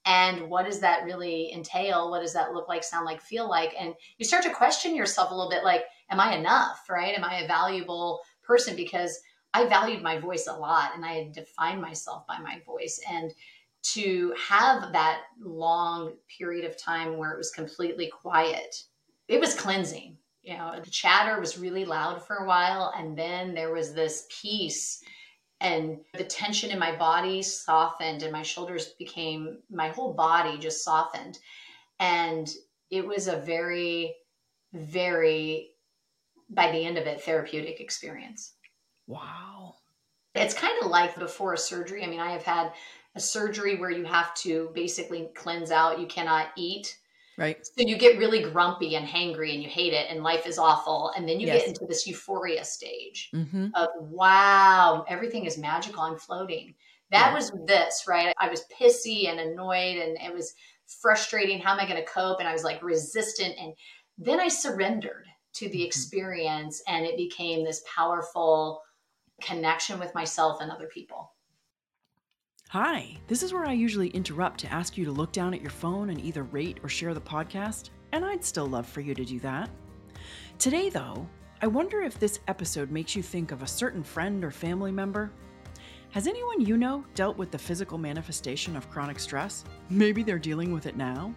[0.06, 2.10] And what does that really entail?
[2.10, 3.74] What does that look like sound like feel like?
[3.78, 7.16] And you start to question yourself a little bit like am i enough right?
[7.16, 8.74] Am i a valuable person?
[8.74, 9.20] Because
[9.52, 13.00] i valued my voice a lot and i defined myself by my voice.
[13.10, 13.32] And
[13.82, 18.84] to have that long period of time where it was completely quiet,
[19.28, 20.16] it was cleansing.
[20.42, 24.26] You know, the chatter was really loud for a while, and then there was this
[24.30, 25.02] peace,
[25.60, 30.82] and the tension in my body softened, and my shoulders became, my whole body just
[30.82, 31.38] softened.
[31.98, 32.50] And
[32.90, 34.16] it was a very,
[34.72, 35.72] very,
[36.48, 38.54] by the end of it, therapeutic experience.
[39.06, 39.74] Wow.
[40.34, 42.02] It's kind of like before a surgery.
[42.02, 42.72] I mean, I have had
[43.20, 46.96] a surgery where you have to basically cleanse out, you cannot eat.
[47.38, 47.64] Right.
[47.64, 51.12] So you get really grumpy and hangry and you hate it and life is awful.
[51.16, 51.60] And then you yes.
[51.60, 53.68] get into this euphoria stage mm-hmm.
[53.74, 56.02] of wow, everything is magical.
[56.02, 56.74] I'm floating.
[57.10, 57.34] That yeah.
[57.34, 58.34] was this, right?
[58.38, 60.54] I was pissy and annoyed and it was
[61.00, 61.60] frustrating.
[61.60, 62.40] How am I going to cope?
[62.40, 63.54] And I was like resistant.
[63.58, 63.74] And
[64.18, 65.86] then I surrendered to the mm-hmm.
[65.86, 68.82] experience and it became this powerful
[69.40, 71.32] connection with myself and other people.
[72.70, 75.72] Hi, this is where I usually interrupt to ask you to look down at your
[75.72, 79.24] phone and either rate or share the podcast, and I'd still love for you to
[79.24, 79.68] do that.
[80.56, 81.26] Today, though,
[81.60, 85.32] I wonder if this episode makes you think of a certain friend or family member.
[86.10, 89.64] Has anyone you know dealt with the physical manifestation of chronic stress?
[89.88, 91.34] Maybe they're dealing with it now.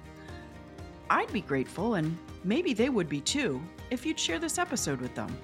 [1.10, 5.16] I'd be grateful, and maybe they would be too, if you'd share this episode with
[5.16, 5.36] them.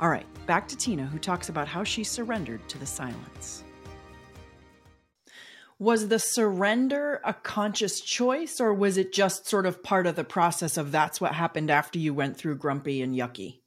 [0.00, 3.64] All right, back to Tina, who talks about how she surrendered to the silence.
[5.80, 10.24] Was the surrender a conscious choice, or was it just sort of part of the
[10.24, 13.60] process of that's what happened after you went through grumpy and yucky?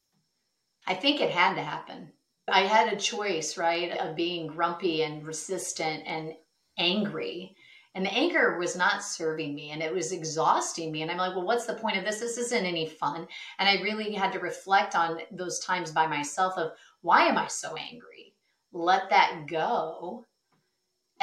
[0.86, 2.12] I think it had to happen.
[2.47, 6.36] I had a choice, right, of being grumpy and resistant and
[6.78, 7.56] angry.
[7.95, 11.02] And the anger was not serving me and it was exhausting me.
[11.02, 12.19] And I'm like, well, what's the point of this?
[12.19, 13.28] This isn't any fun.
[13.58, 17.47] And I really had to reflect on those times by myself of why am I
[17.47, 18.36] so angry?
[18.71, 20.26] Let that go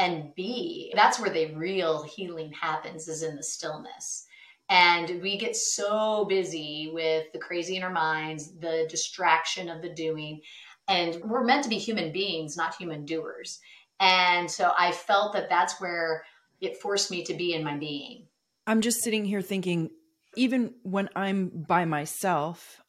[0.00, 4.26] and be that's where the real healing happens is in the stillness.
[4.70, 9.92] And we get so busy with the crazy in our minds the distraction of the
[9.92, 10.40] doing
[10.88, 13.60] and we're meant to be human beings not human doers.
[14.00, 16.24] And so i felt that that's where
[16.60, 18.26] it forced me to be in my being.
[18.66, 19.90] I'm just sitting here thinking
[20.34, 22.80] even when i'm by myself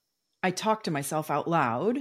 [0.43, 2.00] i talk to myself out loud.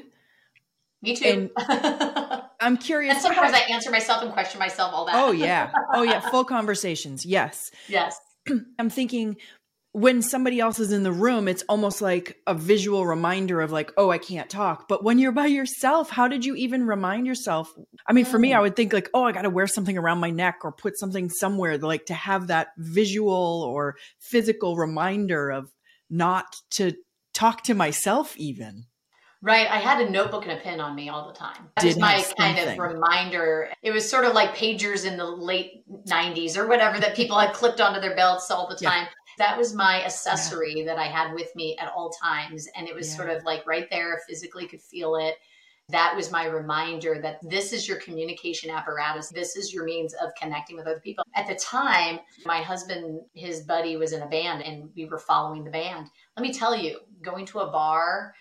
[1.03, 1.51] Me too
[2.61, 3.15] I'm curious.
[3.15, 5.15] And sometimes I answer myself and question myself, all that.
[5.15, 5.71] Oh, yeah.
[5.93, 6.21] Oh, yeah.
[6.21, 7.25] Full conversations.
[7.27, 7.71] Yes.
[7.89, 8.17] Yes.
[8.79, 9.37] I'm thinking
[9.93, 13.93] when somebody else is in the room, it's almost like a visual reminder of, like,
[13.97, 14.87] oh, I can't talk.
[14.87, 17.73] But when you're by yourself, how did you even remind yourself?
[18.07, 18.63] I mean, for me, I mm.
[18.63, 21.29] would think, like, oh, I got to wear something around my neck or put something
[21.29, 25.73] somewhere, like to have that visual or physical reminder of
[26.09, 26.93] not to
[27.35, 28.85] talk to myself, even.
[29.43, 29.71] Right.
[29.71, 31.71] I had a notebook and a pen on me all the time.
[31.77, 33.71] That Did was my kind of reminder.
[33.83, 37.55] It was sort of like pagers in the late 90s or whatever that people had
[37.55, 39.05] clipped onto their belts all the time.
[39.05, 39.09] Yeah.
[39.39, 40.85] That was my accessory yeah.
[40.85, 42.69] that I had with me at all times.
[42.77, 43.17] And it was yeah.
[43.17, 45.37] sort of like right there, physically could feel it.
[45.89, 49.31] That was my reminder that this is your communication apparatus.
[49.31, 51.25] This is your means of connecting with other people.
[51.35, 55.65] At the time, my husband, his buddy was in a band and we were following
[55.65, 56.09] the band.
[56.37, 58.35] Let me tell you, going to a bar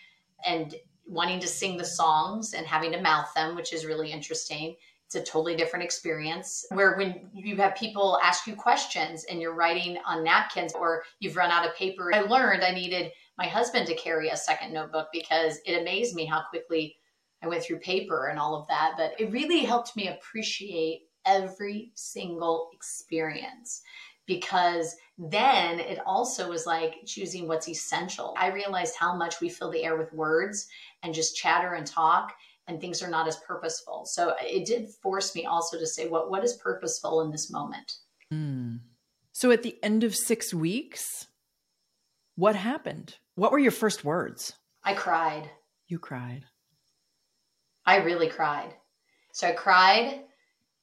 [0.45, 0.75] and
[1.09, 4.75] wanting to sing the songs and having to mouth them, which is really interesting.
[5.07, 9.55] It's a totally different experience where when you have people ask you questions and you're
[9.55, 12.13] writing on napkins or you've run out of paper.
[12.13, 16.25] I learned I needed my husband to carry a second notebook because it amazed me
[16.25, 16.95] how quickly
[17.41, 18.93] I went through paper and all of that.
[18.97, 23.81] But it really helped me appreciate every single experience
[24.29, 28.35] because then it also was like choosing what's essential.
[28.37, 30.67] I realized how much we fill the air with words
[31.01, 32.35] and just chatter and talk
[32.67, 34.05] and things are not as purposeful.
[34.05, 37.97] So it did force me also to say what what is purposeful in this moment.
[38.31, 38.81] Mm.
[39.31, 41.25] So at the end of 6 weeks,
[42.35, 43.15] what happened?
[43.33, 44.53] What were your first words?
[44.83, 45.49] I cried.
[45.87, 46.45] You cried.
[47.83, 48.75] I really cried.
[49.33, 50.21] So I cried.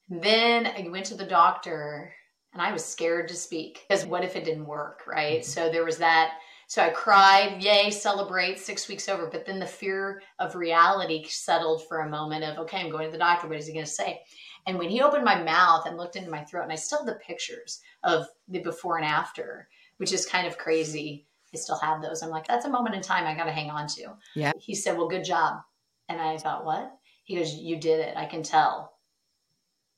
[0.09, 2.13] Then I went to the doctor
[2.57, 5.03] And I was scared to speak because what if it didn't work?
[5.05, 5.41] Right.
[5.41, 5.47] Mm-hmm.
[5.47, 6.39] So there was that.
[6.65, 9.29] So I cried, yay, celebrate, six weeks over.
[9.29, 13.11] But then the fear of reality settled for a moment of, okay, I'm going to
[13.11, 13.47] the doctor.
[13.47, 14.21] What is he going to say?
[14.65, 17.05] And when he opened my mouth and looked into my throat, and I still have
[17.05, 21.27] the pictures of the before and after, which is kind of crazy.
[21.53, 22.23] I still have those.
[22.23, 24.15] I'm like, that's a moment in time I got to hang on to.
[24.33, 24.51] Yeah.
[24.57, 25.61] He said, well, good job.
[26.09, 26.91] And I thought, what?
[27.23, 28.17] He goes, you did it.
[28.17, 28.96] I can tell.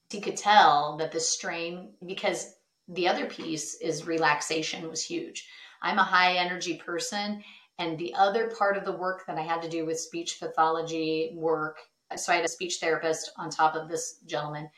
[0.09, 2.55] He could tell that the strain, because
[2.87, 5.47] the other piece is relaxation was huge.
[5.81, 7.43] I'm a high energy person.
[7.77, 11.31] And the other part of the work that I had to do with speech pathology
[11.33, 11.77] work,
[12.15, 14.69] so I had a speech therapist on top of this gentleman.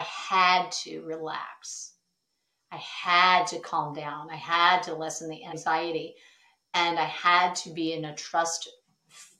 [0.00, 1.92] I had to relax.
[2.72, 4.30] I had to calm down.
[4.30, 6.14] I had to lessen the anxiety.
[6.74, 8.68] And I had to be in a trust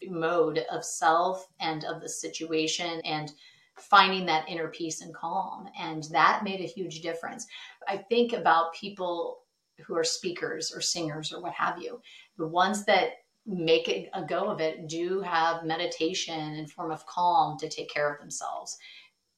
[0.07, 3.33] mode of self and of the situation and
[3.83, 5.69] finding that inner peace and calm.
[5.79, 7.47] And that made a huge difference.
[7.89, 9.39] I think about people
[9.87, 12.01] who are speakers or singers or what have you,
[12.37, 13.11] the ones that
[13.47, 17.93] make it a go of it do have meditation and form of calm to take
[17.93, 18.77] care of themselves.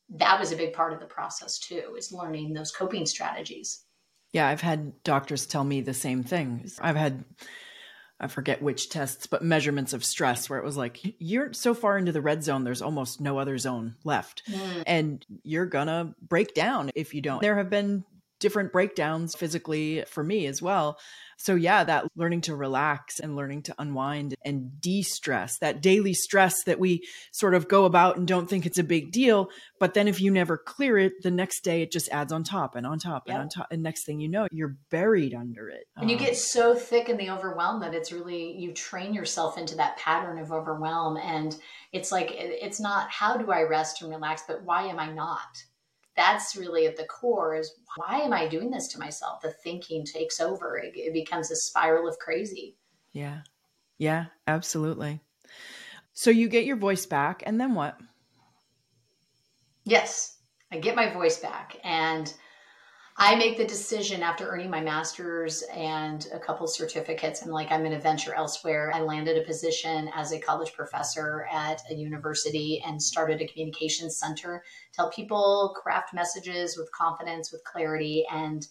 [0.09, 3.85] That was a big part of the process too, is learning those coping strategies.
[4.33, 6.69] Yeah, I've had doctors tell me the same thing.
[6.81, 7.25] I've had
[8.21, 11.99] I forget which tests, but measurements of stress where it was like, you're so far
[11.99, 14.43] into the red zone, there's almost no other zone left.
[14.49, 14.83] Mm.
[14.87, 17.41] And you're gonna break down if you don't.
[17.41, 18.05] There have been
[18.39, 20.99] different breakdowns physically for me as well.
[21.43, 26.15] So, yeah, that learning to relax and learning to unwind and de stress, that daily
[26.15, 27.03] stress that we
[27.33, 29.49] sort of go about and don't think it's a big deal.
[29.81, 32.77] But then if you never clear it, the next day it just adds on top
[32.77, 33.35] and on top yep.
[33.35, 33.67] and on top.
[33.73, 35.87] And next thing you know, you're buried under it.
[35.97, 39.59] And you um, get so thick in the overwhelm that it's really, you train yourself
[39.59, 41.17] into that pattern of overwhelm.
[41.17, 41.57] And
[41.93, 45.65] it's like, it's not how do I rest and relax, but why am I not?
[46.17, 49.41] That's really at the core is why am I doing this to myself?
[49.43, 50.79] The thinking takes over.
[50.79, 52.77] It, it becomes a spiral of crazy.
[53.13, 53.41] Yeah.
[53.99, 55.21] Yeah, absolutely.
[56.13, 57.99] So you get your voice back and then what?
[59.85, 60.39] Yes,
[60.71, 62.33] I get my voice back and
[63.25, 67.41] I make the decision after earning my master's and a couple certificates.
[67.41, 68.91] I'm like, I'm going to venture elsewhere.
[68.93, 74.17] I landed a position as a college professor at a university and started a communications
[74.17, 78.27] center to help people craft messages with confidence, with clarity.
[78.29, 78.67] And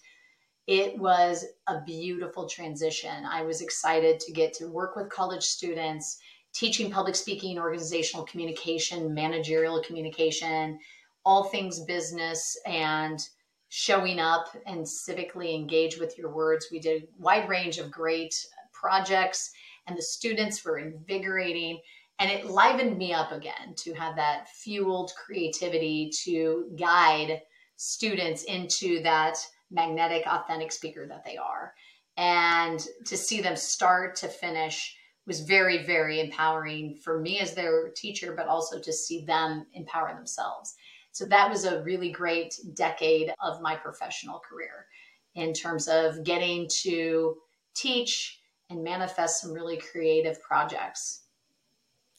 [0.67, 3.25] it was a beautiful transition.
[3.25, 6.17] I was excited to get to work with college students,
[6.51, 10.77] teaching public speaking, organizational communication, managerial communication,
[11.23, 12.59] all things business.
[12.65, 13.25] And
[13.73, 16.67] showing up and civically engage with your words.
[16.69, 18.35] We did a wide range of great
[18.73, 19.53] projects,
[19.87, 21.79] and the students were invigorating.
[22.19, 27.43] And it livened me up again to have that fueled creativity to guide
[27.77, 29.37] students into that
[29.71, 31.73] magnetic, authentic speaker that they are.
[32.17, 37.89] And to see them start to finish was very, very empowering for me as their
[37.95, 40.75] teacher, but also to see them empower themselves.
[41.11, 44.85] So that was a really great decade of my professional career
[45.35, 47.37] in terms of getting to
[47.73, 51.23] teach and manifest some really creative projects.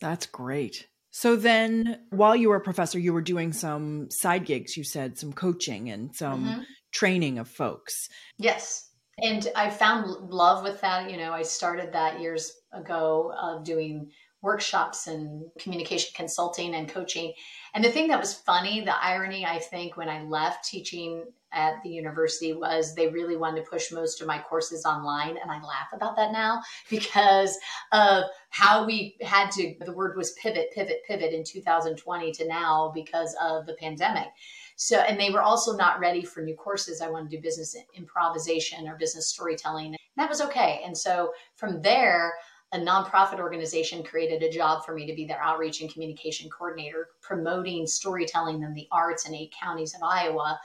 [0.01, 0.89] That's great.
[1.11, 5.19] So then, while you were a professor, you were doing some side gigs, you said,
[5.19, 6.61] some coaching and some mm-hmm.
[6.91, 8.09] training of folks.
[8.39, 8.91] Yes.
[9.19, 11.11] And I found love with that.
[11.11, 14.11] You know, I started that years ago of doing
[14.43, 17.33] workshops and communication consulting and coaching.
[17.75, 21.83] And the thing that was funny, the irony, I think, when I left teaching at
[21.83, 25.37] the university was they really wanted to push most of my courses online.
[25.41, 27.57] And I laugh about that now because
[27.93, 32.91] of how we had to, the word was pivot, pivot, pivot in 2020 to now
[32.95, 34.29] because of the pandemic.
[34.77, 37.01] So, and they were also not ready for new courses.
[37.01, 39.95] I wanted to do business improvisation or business storytelling.
[40.17, 40.81] That was okay.
[40.85, 42.33] And so from there,
[42.73, 47.09] a nonprofit organization created a job for me to be their outreach and communication coordinator,
[47.21, 50.59] promoting storytelling in the arts in eight counties of Iowa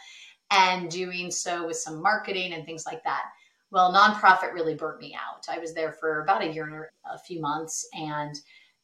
[0.51, 3.25] and doing so with some marketing and things like that.
[3.71, 5.45] Well, nonprofit really burnt me out.
[5.49, 8.33] I was there for about a year and a few months and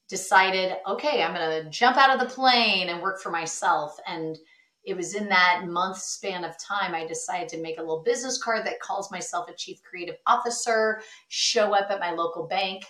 [0.09, 3.97] decided, okay, I'm going to jump out of the plane and work for myself.
[4.05, 4.37] And
[4.83, 8.37] it was in that month span of time I decided to make a little business
[8.43, 12.83] card that calls myself a chief creative officer, show up at my local bank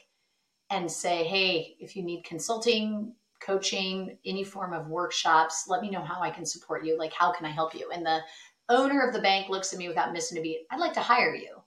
[0.74, 6.02] and say, hey, if you need consulting, coaching, any form of workshops, let me know
[6.02, 6.98] how I can support you.
[6.98, 7.92] Like, how can I help you?
[7.94, 8.22] And the
[8.70, 10.62] owner of the bank looks at me without missing a beat.
[10.72, 11.58] I'd like to hire you.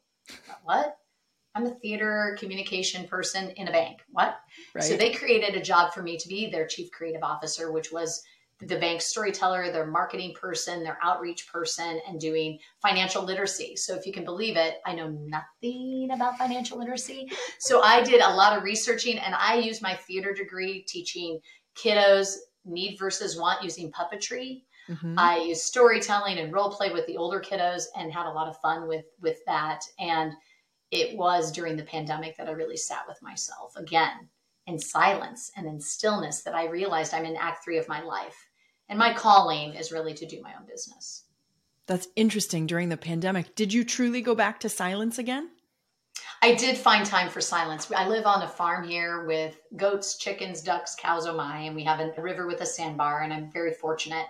[0.65, 0.97] what?
[1.55, 4.01] I'm a theater communication person in a bank.
[4.11, 4.39] What?
[4.75, 4.85] Right.
[4.85, 8.23] So they created a job for me to be their chief creative officer, which was
[8.61, 13.77] the bank storyteller, their marketing person, their outreach person, and doing financial literacy.
[13.77, 17.29] So, if you can believe it, I know nothing about financial literacy.
[17.59, 21.39] So, I did a lot of researching and I used my theater degree teaching
[21.77, 24.63] kiddos need versus want using puppetry.
[24.89, 25.19] Mm-hmm.
[25.19, 28.57] I used storytelling and role play with the older kiddos and had a lot of
[28.61, 29.81] fun with with that.
[29.99, 30.33] And
[30.91, 34.29] it was during the pandemic that I really sat with myself again
[34.67, 38.49] in silence and in stillness that I realized I'm in act three of my life.
[38.89, 41.25] And my calling is really to do my own business.
[41.87, 43.55] That's interesting during the pandemic.
[43.55, 45.51] Did you truly go back to silence again?
[46.43, 47.91] I did find time for silence.
[47.91, 51.85] I live on a farm here with goats, chickens, ducks, cows, oh my, and we
[51.85, 54.27] have a river with a sandbar, and I'm very fortunate.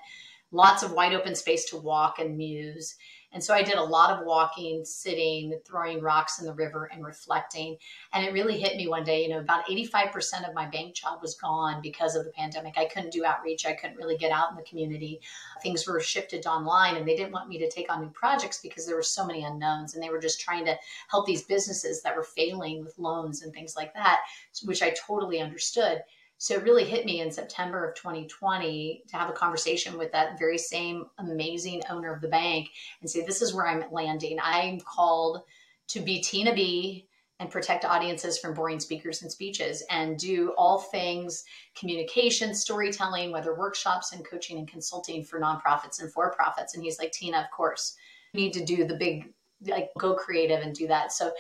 [0.53, 2.95] Lots of wide open space to walk and muse.
[3.37, 7.05] And so I did a lot of walking, sitting, throwing rocks in the river and
[7.05, 7.77] reflecting.
[8.15, 11.21] And it really hit me one day, you know, about 85% of my bank job
[11.21, 12.79] was gone because of the pandemic.
[12.79, 13.67] I couldn't do outreach.
[13.67, 15.21] I couldn't really get out in the community.
[15.63, 18.87] Things were shifted online and they didn't want me to take on new projects because
[18.87, 20.75] there were so many unknowns and they were just trying to
[21.11, 24.23] help these businesses that were failing with loans and things like that,
[24.65, 26.01] which I totally understood.
[26.39, 30.39] So it really hit me in September of 2020 to have a conversation with that
[30.39, 32.69] very same amazing owner of the bank
[33.01, 34.39] and say, This is where I'm landing.
[34.43, 35.43] I'm called
[35.89, 37.07] to be Tina B
[37.39, 43.55] and protect audiences from boring speakers and speeches and do all things communication, storytelling, whether
[43.55, 46.75] workshops and coaching and consulting for nonprofits and for profits.
[46.75, 47.97] And he's like, Tina, of course,
[48.33, 49.33] you need to do the big,
[49.67, 51.13] like, go creative and do that.
[51.13, 51.33] So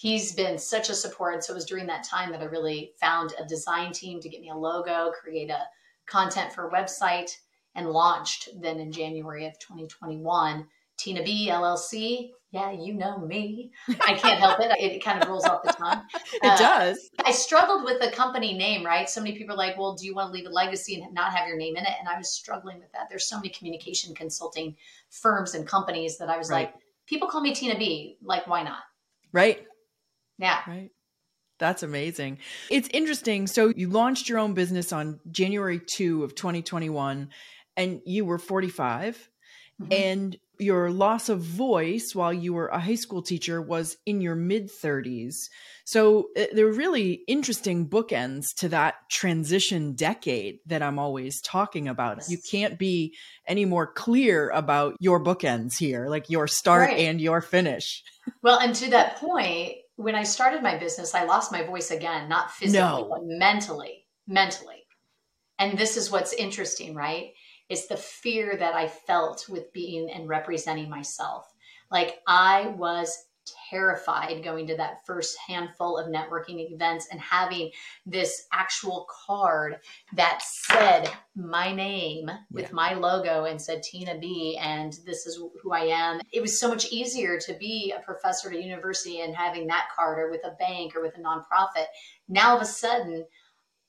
[0.00, 1.34] he's been such a support.
[1.34, 4.30] And so it was during that time that I really found a design team to
[4.30, 5.64] get me a logo, create a
[6.06, 7.36] content for a website,
[7.74, 10.66] and launched then in January of 2021.
[10.96, 12.30] Tina B LLC.
[12.50, 13.72] Yeah, you know me.
[14.00, 14.72] I can't help it.
[14.80, 16.02] It kind of rolls off the tongue.
[16.32, 17.10] it uh, does.
[17.22, 19.08] I struggled with the company name, right?
[19.08, 21.34] So many people are like, well, do you want to leave a legacy and not
[21.34, 21.92] have your name in it?
[22.00, 23.08] And I was struggling with that.
[23.10, 24.76] There's so many communication consulting
[25.10, 26.72] firms and companies that I was right.
[26.72, 26.74] like,
[27.06, 28.16] people call me Tina B.
[28.22, 28.80] Like, why not?
[29.32, 29.66] Right.
[30.40, 30.60] Yeah.
[30.66, 30.90] Right.
[31.58, 32.38] That's amazing.
[32.70, 33.46] It's interesting.
[33.46, 37.28] So you launched your own business on January 2 of 2021
[37.76, 39.28] and you were 45
[39.80, 39.92] mm-hmm.
[39.92, 44.34] and your loss of voice while you were a high school teacher was in your
[44.34, 45.34] mid 30s.
[45.84, 51.88] So uh, there are really interesting bookends to that transition decade that I'm always talking
[51.88, 52.18] about.
[52.18, 52.30] Yes.
[52.30, 53.16] You can't be
[53.46, 57.00] any more clear about your bookends here, like your start right.
[57.00, 58.02] and your finish.
[58.42, 62.26] Well, and to that point, when I started my business, I lost my voice again,
[62.26, 63.08] not physically, no.
[63.10, 64.86] but mentally, mentally.
[65.58, 67.32] And this is what's interesting, right?
[67.68, 71.46] It's the fear that I felt with being and representing myself.
[71.90, 73.14] Like I was
[73.70, 77.70] terrified going to that first handful of networking events and having
[78.06, 79.76] this actual card
[80.14, 85.72] that said my name with my logo and said Tina B and this is who
[85.72, 86.20] I am.
[86.32, 89.88] It was so much easier to be a professor at a university and having that
[89.94, 91.86] card or with a bank or with a nonprofit.
[92.28, 93.24] Now all of a sudden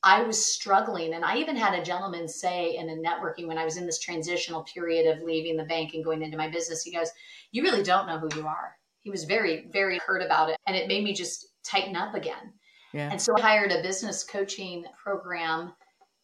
[0.04, 1.14] I was struggling.
[1.14, 4.00] And I even had a gentleman say in a networking when I was in this
[4.00, 7.12] transitional period of leaving the bank and going into my business, he goes,
[7.52, 10.58] You really don't know who you are he was very, very hurt about it.
[10.68, 12.54] And it made me just tighten up again.
[12.94, 13.10] Yeah.
[13.12, 15.74] And so I hired a business coaching program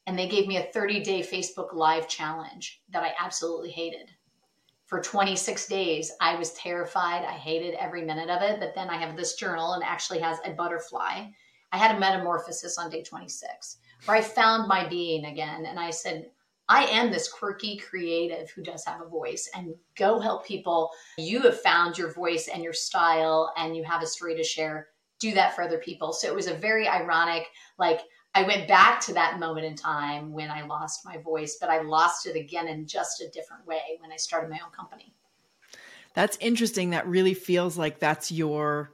[0.06, 4.10] and they gave me a 30 day Facebook Live challenge that I absolutely hated.
[4.86, 7.26] For 26 days, I was terrified.
[7.26, 8.60] I hated every minute of it.
[8.60, 11.28] But then I have this journal and actually has a butterfly.
[11.74, 15.66] I had a metamorphosis on day 26 where I found my being again.
[15.66, 16.30] And I said,
[16.70, 20.92] I am this quirky creative who does have a voice and go help people.
[21.18, 24.90] You have found your voice and your style and you have a story to share.
[25.20, 26.14] Do that for other people.
[26.14, 27.48] So it was a very ironic,
[27.80, 28.02] like,
[28.36, 31.82] I went back to that moment in time when I lost my voice, but I
[31.82, 35.12] lost it again in just a different way when I started my own company.
[36.14, 36.92] That's interesting.
[36.92, 38.92] That really feels like that's your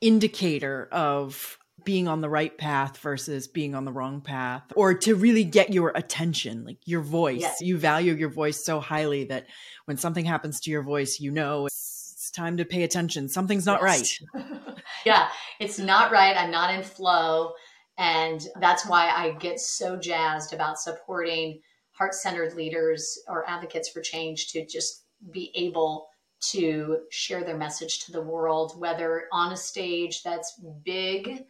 [0.00, 5.14] indicator of being on the right path versus being on the wrong path or to
[5.14, 7.40] really get your attention like your voice.
[7.40, 7.60] Yes.
[7.60, 9.46] you value your voice so highly that
[9.84, 13.28] when something happens to your voice you know it's time to pay attention.
[13.28, 14.20] Something's not yes.
[14.34, 14.54] right
[15.06, 15.28] yeah
[15.60, 16.36] it's not right.
[16.36, 17.52] I'm not in flow.
[17.96, 21.60] And that's why i get so jazzed about supporting
[21.92, 26.08] heart-centered leaders or advocates for change to just be able
[26.50, 31.44] to share their message to the world, whether on a stage that's big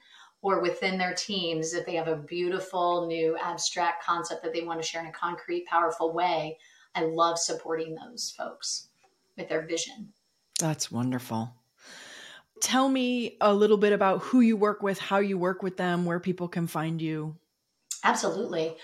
[0.45, 4.81] or within their teams if they have a beautiful new abstract concept that they want
[4.81, 6.59] to share in a concrete, powerful way.
[6.95, 8.89] I love supporting those folks
[9.39, 10.13] with their vision.
[10.61, 11.55] That's wonderful.
[12.61, 16.05] Tell me a little bit about who you work with, how you work with them,
[16.05, 17.37] where people can find you.
[18.05, 18.77] Absolutely.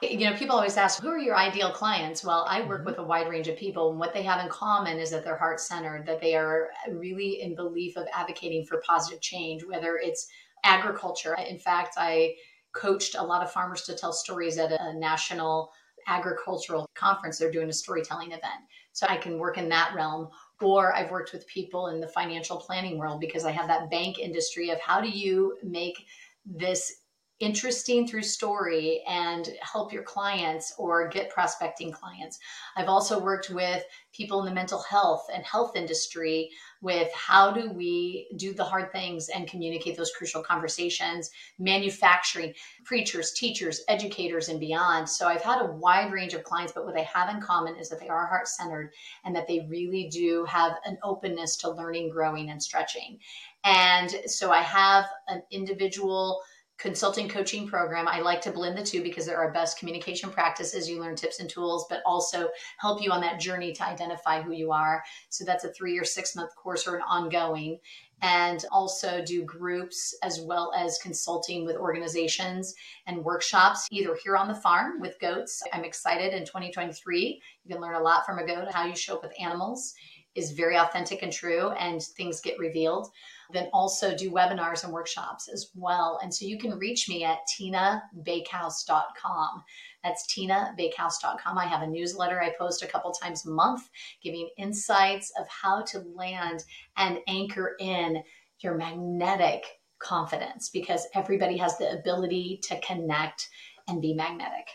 [0.00, 2.24] You know, people always ask, who are your ideal clients?
[2.24, 2.86] Well, I work mm-hmm.
[2.86, 5.36] with a wide range of people, and what they have in common is that they're
[5.36, 10.26] heart centered, that they are really in belief of advocating for positive change, whether it's
[10.64, 11.34] agriculture.
[11.34, 12.34] In fact, I
[12.72, 15.70] coached a lot of farmers to tell stories at a national
[16.06, 17.38] agricultural conference.
[17.38, 18.62] They're doing a storytelling event.
[18.92, 20.28] So I can work in that realm.
[20.60, 24.18] Or I've worked with people in the financial planning world because I have that bank
[24.18, 26.06] industry of how do you make
[26.46, 27.02] this
[27.38, 32.38] interesting through story and help your clients or get prospecting clients.
[32.76, 33.84] I've also worked with
[34.14, 36.50] people in the mental health and health industry
[36.86, 43.32] with how do we do the hard things and communicate those crucial conversations, manufacturing, preachers,
[43.32, 45.08] teachers, educators, and beyond.
[45.08, 47.88] So I've had a wide range of clients, but what they have in common is
[47.88, 48.92] that they are heart centered
[49.24, 53.18] and that they really do have an openness to learning, growing, and stretching.
[53.64, 56.40] And so I have an individual
[56.78, 58.06] consulting coaching program.
[58.06, 60.88] I like to blend the two because there are best communication practices.
[60.88, 62.48] You learn tips and tools, but also
[62.78, 65.02] help you on that journey to identify who you are.
[65.30, 67.78] So that's a three or six month course or an ongoing.
[68.22, 72.74] And also do groups as well as consulting with organizations
[73.06, 75.62] and workshops, either here on the farm with goats.
[75.72, 77.42] I'm excited in 2023.
[77.64, 79.94] You can learn a lot from a goat, how you show up with animals
[80.36, 83.08] is very authentic and true, and things get revealed
[83.52, 86.20] then also do webinars and workshops as well.
[86.22, 89.64] And so you can reach me at tinabakehouse.com.
[90.02, 91.58] That's tinabakehouse.com.
[91.58, 93.88] I have a newsletter I post a couple times a month
[94.22, 96.64] giving insights of how to land
[96.96, 98.22] and anchor in
[98.60, 99.64] your magnetic
[99.98, 103.48] confidence because everybody has the ability to connect
[103.88, 104.68] and be magnetic.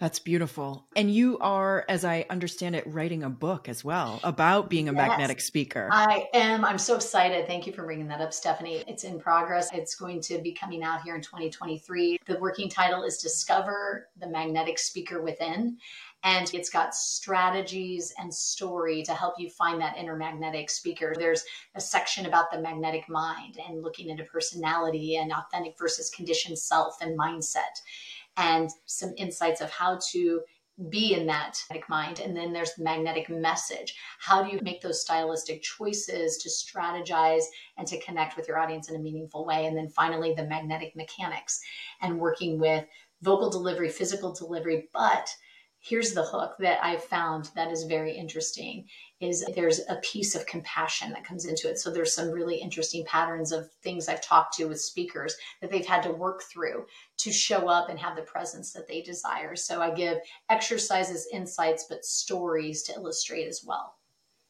[0.00, 0.86] That's beautiful.
[0.96, 4.94] And you are, as I understand it, writing a book as well about being a
[4.94, 5.90] yes, magnetic speaker.
[5.92, 6.64] I am.
[6.64, 7.46] I'm so excited.
[7.46, 8.82] Thank you for bringing that up, Stephanie.
[8.88, 9.68] It's in progress.
[9.74, 12.18] It's going to be coming out here in 2023.
[12.26, 15.76] The working title is Discover the Magnetic Speaker Within.
[16.22, 21.14] And it's got strategies and story to help you find that inner magnetic speaker.
[21.16, 21.44] There's
[21.74, 26.96] a section about the magnetic mind and looking into personality and authentic versus conditioned self
[27.00, 27.80] and mindset
[28.40, 30.40] and some insights of how to
[30.88, 32.20] be in that magnetic mind.
[32.20, 33.94] And then there's the magnetic message.
[34.18, 37.42] How do you make those stylistic choices to strategize
[37.76, 39.66] and to connect with your audience in a meaningful way?
[39.66, 41.60] And then finally, the magnetic mechanics
[42.00, 42.86] and working with
[43.20, 45.28] vocal delivery, physical delivery, but
[45.80, 48.86] here's the hook that I've found that is very interesting
[49.18, 51.78] is there's a piece of compassion that comes into it.
[51.78, 55.86] So there's some really interesting patterns of things I've talked to with speakers that they've
[55.86, 56.86] had to work through
[57.18, 59.56] to show up and have the presence that they desire.
[59.56, 60.18] So I give
[60.50, 63.94] exercises, insights, but stories to illustrate as well.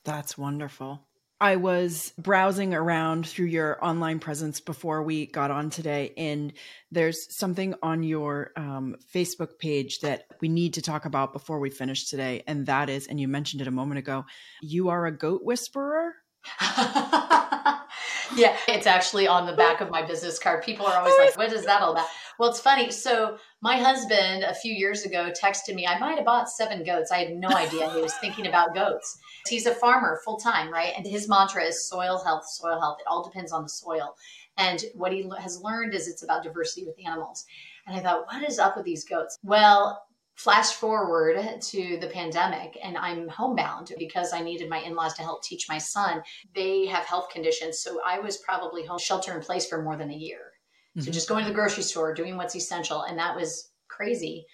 [0.05, 1.07] That's wonderful.
[1.41, 6.53] I was browsing around through your online presence before we got on today, and
[6.91, 11.71] there's something on your um, Facebook page that we need to talk about before we
[11.71, 12.43] finish today.
[12.47, 14.27] And that is, and you mentioned it a moment ago,
[14.61, 16.13] you are a goat whisperer.
[16.61, 20.63] yeah, it's actually on the back of my business card.
[20.63, 22.07] People are always like, what is that all about?
[22.41, 22.91] Well, it's funny.
[22.91, 27.13] So, my husband a few years ago texted me, I might have bought seven goats.
[27.13, 29.19] I had no idea he was thinking about goats.
[29.47, 30.95] He's a farmer full time, right?
[30.97, 32.97] And his mantra is soil health, soil health.
[32.99, 34.15] It all depends on the soil.
[34.57, 37.45] And what he has learned is it's about diversity with animals.
[37.87, 39.37] And I thought, what is up with these goats?
[39.43, 40.03] Well,
[40.35, 45.43] flash forward to the pandemic and i'm homebound because i needed my in-laws to help
[45.43, 46.23] teach my son
[46.55, 50.11] they have health conditions so i was probably home shelter in place for more than
[50.11, 50.50] a year
[50.97, 51.01] mm-hmm.
[51.01, 54.45] so just going to the grocery store doing what's essential and that was crazy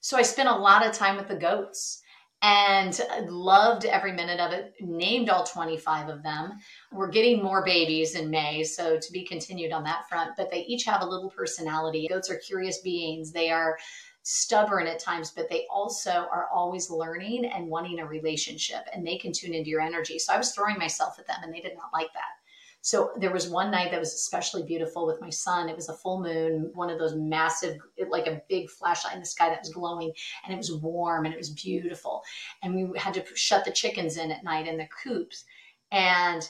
[0.00, 2.00] so i spent a lot of time with the goats
[2.44, 6.52] and loved every minute of it named all 25 of them
[6.90, 10.64] we're getting more babies in may so to be continued on that front but they
[10.64, 13.76] each have a little personality goats are curious beings they are
[14.22, 19.18] stubborn at times, but they also are always learning and wanting a relationship and they
[19.18, 20.18] can tune into your energy.
[20.18, 22.41] So I was throwing myself at them and they did not like that.
[22.82, 25.68] So there was one night that was especially beautiful with my son.
[25.68, 27.78] It was a full moon, one of those massive,
[28.08, 30.12] like a big flashlight in the sky that was glowing,
[30.44, 32.22] and it was warm and it was beautiful.
[32.62, 35.44] And we had to shut the chickens in at night in the coops,
[35.92, 36.48] and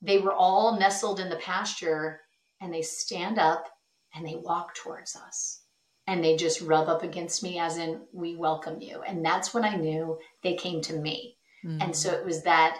[0.00, 2.20] they were all nestled in the pasture,
[2.60, 3.68] and they stand up
[4.14, 5.62] and they walk towards us
[6.06, 9.64] and they just rub up against me as in we welcome you and that's when
[9.64, 11.80] i knew they came to me mm-hmm.
[11.80, 12.78] and so it was that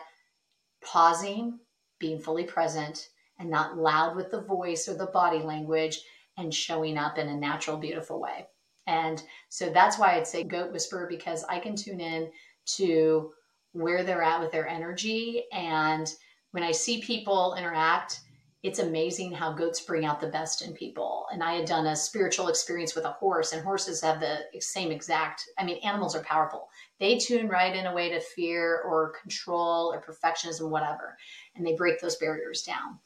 [0.85, 1.59] pausing
[2.05, 6.01] being fully present and not loud with the voice or the body language
[6.37, 8.47] and showing up in a natural beautiful way.
[8.87, 12.31] And so that's why i'd say goat whisperer because i can tune in
[12.77, 13.33] to
[13.73, 15.45] where they're at with their energy.
[15.51, 16.13] And
[16.51, 18.21] when i see people interact
[18.65, 21.27] it's amazing how goats bring out the best in people.
[21.31, 24.91] And I had done a spiritual experience with a horse, and horses have the same
[24.91, 26.71] exact, I mean, animals are powerful.
[26.99, 31.19] They tune right in a way to fear or control or perfectionism, whatever,
[31.55, 33.01] and they break those barriers down.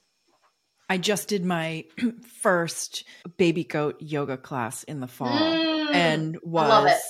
[0.88, 1.84] I just did my
[2.40, 3.02] first
[3.36, 7.02] baby goat yoga class in the fall mm, and was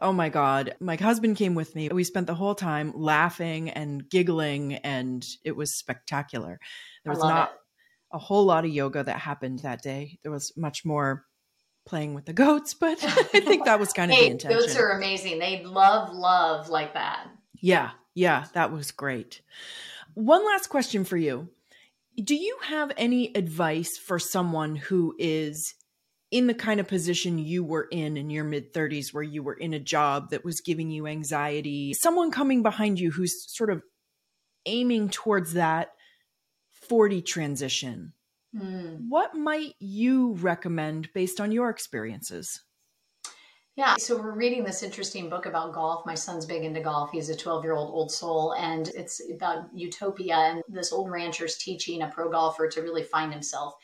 [0.00, 0.74] Oh my God.
[0.80, 1.88] My husband came with me.
[1.88, 6.58] We spent the whole time laughing and giggling, and it was spectacular.
[7.04, 7.58] There was not it
[8.14, 10.18] a whole lot of yoga that happened that day.
[10.22, 11.26] There was much more
[11.84, 14.58] playing with the goats, but I think that was kind of hey, the intention.
[14.58, 15.38] Goats are amazing.
[15.40, 17.26] They love love like that.
[17.60, 19.42] Yeah, yeah, that was great.
[20.14, 21.48] One last question for you.
[22.22, 25.74] Do you have any advice for someone who is
[26.30, 29.54] in the kind of position you were in in your mid 30s where you were
[29.54, 31.92] in a job that was giving you anxiety?
[31.94, 33.82] Someone coming behind you who's sort of
[34.66, 35.88] aiming towards that
[36.88, 38.12] 40 transition.
[38.54, 39.08] Mm.
[39.08, 42.62] What might you recommend based on your experiences?
[43.76, 46.06] Yeah, so we're reading this interesting book about golf.
[46.06, 47.10] My son's big into golf.
[47.10, 51.56] He's a 12 year old old soul, and it's about utopia and this old rancher's
[51.56, 53.74] teaching a pro golfer to really find himself.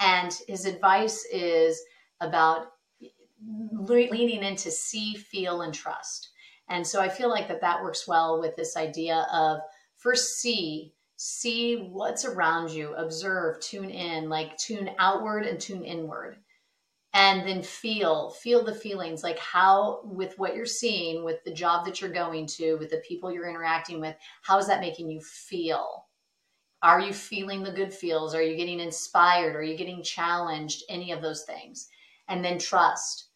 [0.00, 1.80] And his advice is
[2.20, 2.72] about
[3.40, 6.30] leaning into see, feel, and trust.
[6.68, 9.60] And so I feel like that that works well with this idea of
[9.96, 16.36] first see see what's around you, observe, tune in, like tune outward and tune inward.
[17.14, 21.86] And then feel, feel the feelings like how, with what you're seeing, with the job
[21.86, 25.22] that you're going to, with the people you're interacting with, how is that making you
[25.22, 26.04] feel?
[26.82, 28.34] Are you feeling the good feels?
[28.34, 29.56] Are you getting inspired?
[29.56, 30.84] Are you getting challenged?
[30.90, 31.88] Any of those things.
[32.28, 33.30] And then trust.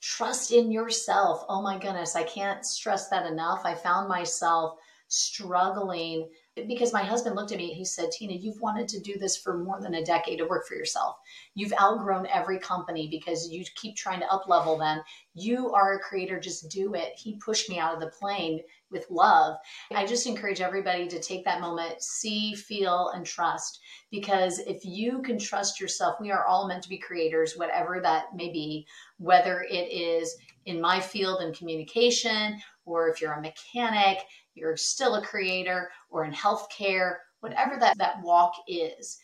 [0.00, 1.44] Trust in yourself.
[1.48, 3.62] Oh my goodness, I can't stress that enough.
[3.64, 4.78] I found myself
[5.08, 6.30] struggling
[6.66, 9.58] because my husband looked at me he said tina you've wanted to do this for
[9.58, 11.16] more than a decade to work for yourself.
[11.54, 15.00] You've outgrown every company because you keep trying to up level them.
[15.34, 17.12] You are a creator just do it.
[17.16, 19.56] He pushed me out of the plane with love.
[19.92, 23.80] I just encourage everybody to take that moment see feel and trust
[24.10, 28.34] because if you can trust yourself we are all meant to be creators whatever that
[28.34, 28.86] may be
[29.18, 30.36] whether it is
[30.66, 34.20] in my field in communication or if you're a mechanic
[34.56, 39.18] you're still a creator or in healthcare, whatever that, that walk is,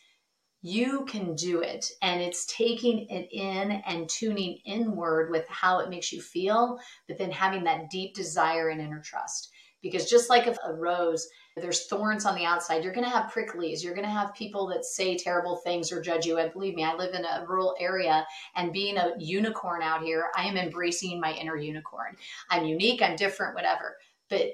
[0.61, 1.85] you can do it.
[2.01, 7.17] And it's taking it in and tuning inward with how it makes you feel, but
[7.17, 9.49] then having that deep desire and inner trust.
[9.83, 12.83] Because just like a rose, there's thorns on the outside.
[12.83, 13.83] You're going to have pricklies.
[13.83, 16.37] You're going to have people that say terrible things or judge you.
[16.37, 18.25] And believe me, I live in a rural area
[18.55, 22.15] and being a unicorn out here, I am embracing my inner unicorn.
[22.49, 23.97] I'm unique, I'm different, whatever.
[24.29, 24.53] But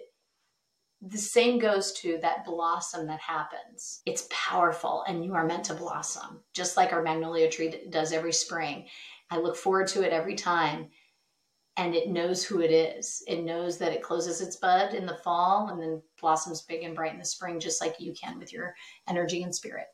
[1.01, 4.01] the same goes to that blossom that happens.
[4.05, 8.33] It's powerful and you are meant to blossom, just like our magnolia tree does every
[8.33, 8.87] spring.
[9.31, 10.89] I look forward to it every time.
[11.79, 13.23] And it knows who it is.
[13.25, 16.93] It knows that it closes its bud in the fall and then blossoms big and
[16.93, 18.75] bright in the spring, just like you can with your
[19.07, 19.85] energy and spirit.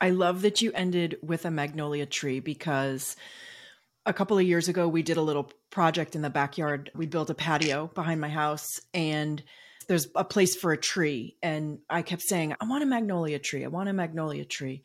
[0.00, 3.16] I love that you ended with a magnolia tree because
[4.04, 6.92] a couple of years ago, we did a little project in the backyard.
[6.94, 9.42] We built a patio behind my house and
[9.88, 13.64] there's a place for a tree and i kept saying i want a magnolia tree
[13.64, 14.82] i want a magnolia tree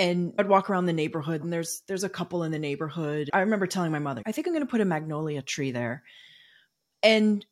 [0.00, 3.40] and i'd walk around the neighborhood and there's there's a couple in the neighborhood i
[3.40, 6.02] remember telling my mother i think i'm going to put a magnolia tree there
[7.02, 7.44] and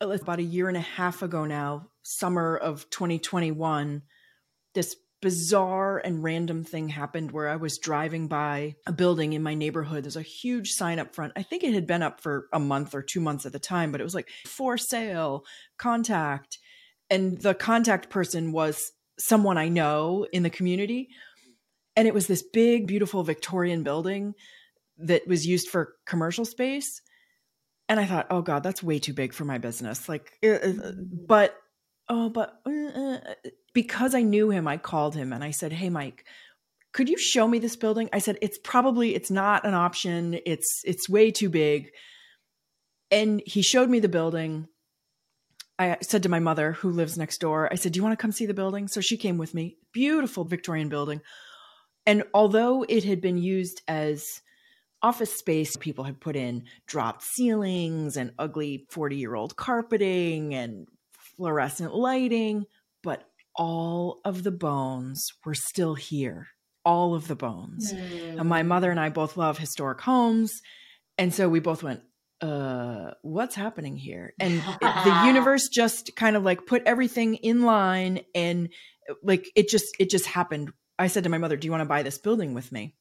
[0.00, 4.02] uh, about a year and a half ago now summer of 2021
[4.74, 9.54] this bizarre and random thing happened where I was driving by a building in my
[9.54, 10.04] neighborhood.
[10.04, 11.32] There's a huge sign up front.
[11.36, 13.92] I think it had been up for a month or two months at the time,
[13.92, 15.44] but it was like for sale,
[15.78, 16.58] contact.
[17.08, 21.10] And the contact person was someone I know in the community.
[21.96, 24.34] And it was this big, beautiful Victorian building
[24.98, 27.00] that was used for commercial space.
[27.88, 30.08] And I thought, oh God, that's way too big for my business.
[30.08, 30.92] Like, uh, uh,
[31.26, 31.56] but
[32.08, 33.18] oh, but uh, uh,
[33.74, 36.24] because I knew him, I called him and I said, "Hey, Mike,
[36.92, 40.38] could you show me this building?" I said, "It's probably it's not an option.
[40.46, 41.90] It's it's way too big."
[43.10, 44.68] And he showed me the building.
[45.78, 48.22] I said to my mother, who lives next door, I said, "Do you want to
[48.22, 49.76] come see the building?" So she came with me.
[49.92, 51.20] Beautiful Victorian building.
[52.06, 54.24] And although it had been used as
[55.02, 60.86] office space, people had put in dropped ceilings and ugly 40 year old carpeting and
[61.36, 62.64] fluorescent lighting,
[63.02, 63.24] but
[63.54, 66.48] all of the bones were still here.
[66.84, 67.92] All of the bones.
[67.92, 68.40] Mm.
[68.40, 70.62] And my mother and I both love historic homes.
[71.16, 72.02] And so we both went,
[72.40, 74.34] uh, what's happening here?
[74.40, 78.70] And the universe just kind of like put everything in line and
[79.22, 80.72] like it just it just happened.
[81.02, 82.94] I said to my mother, Do you want to buy this building with me?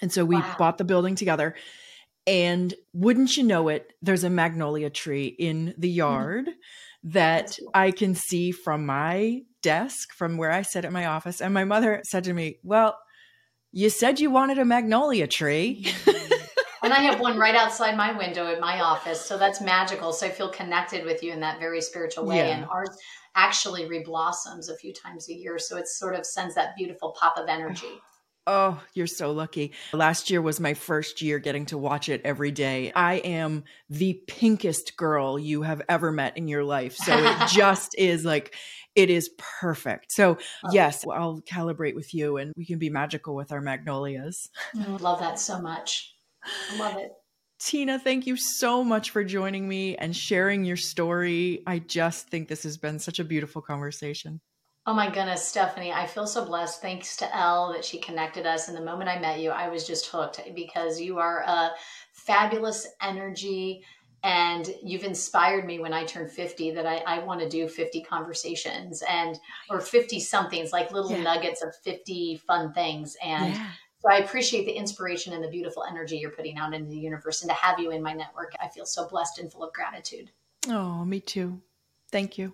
[0.00, 0.56] And so we Wow.
[0.58, 1.54] bought the building together.
[2.26, 5.96] And wouldn't you know it, there's a magnolia tree in the mm-hmm.
[5.96, 6.48] yard
[7.04, 7.70] that cool.
[7.74, 11.40] I can see from my desk, from where I sit at my office.
[11.40, 12.98] And my mother said to me, Well,
[13.72, 15.86] you said you wanted a magnolia tree.
[16.82, 19.20] and I have one right outside my window in my office.
[19.24, 20.12] So that's magical.
[20.12, 22.38] So I feel connected with you in that very spiritual way.
[22.38, 22.56] Yeah.
[22.56, 22.90] And ours
[23.34, 25.58] actually reblossoms a few times a year.
[25.58, 28.00] So it sort of sends that beautiful pop of energy.
[28.44, 29.72] Oh, you're so lucky.
[29.92, 32.90] Last year was my first year getting to watch it every day.
[32.92, 36.96] I am the pinkest girl you have ever met in your life.
[36.96, 38.56] So it just is like,
[38.96, 40.10] it is perfect.
[40.10, 40.70] So, Oh.
[40.72, 44.50] yes, I'll calibrate with you and we can be magical with our magnolias.
[44.76, 46.11] I love that so much.
[46.44, 47.12] I love it.
[47.58, 51.62] Tina, thank you so much for joining me and sharing your story.
[51.66, 54.40] I just think this has been such a beautiful conversation.
[54.84, 56.82] Oh my goodness, Stephanie, I feel so blessed.
[56.82, 58.66] Thanks to Elle that she connected us.
[58.66, 61.70] And the moment I met you, I was just hooked because you are a
[62.12, 63.84] fabulous energy
[64.24, 68.02] and you've inspired me when I turn 50 that I, I want to do 50
[68.02, 69.38] conversations and
[69.70, 71.22] or 50 somethings like little Yeah.
[71.22, 73.16] nuggets of 50 fun things.
[73.22, 73.70] And yeah.
[74.02, 77.42] So I appreciate the inspiration and the beautiful energy you're putting out into the universe.
[77.42, 80.30] And to have you in my network, I feel so blessed and full of gratitude.
[80.68, 81.60] Oh, me too.
[82.10, 82.52] Thank you.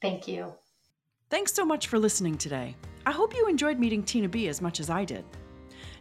[0.00, 0.54] Thank you.
[1.28, 2.76] Thanks so much for listening today.
[3.04, 5.24] I hope you enjoyed meeting Tina B as much as I did.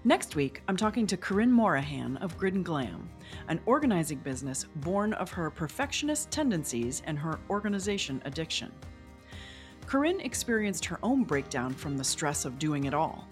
[0.04, 3.10] Next week, I'm talking to Corinne Morahan of Grid and Glam,
[3.48, 8.72] an organizing business born of her perfectionist tendencies and her organization addiction.
[9.88, 13.28] Corinne experienced her own breakdown from the stress of doing it all.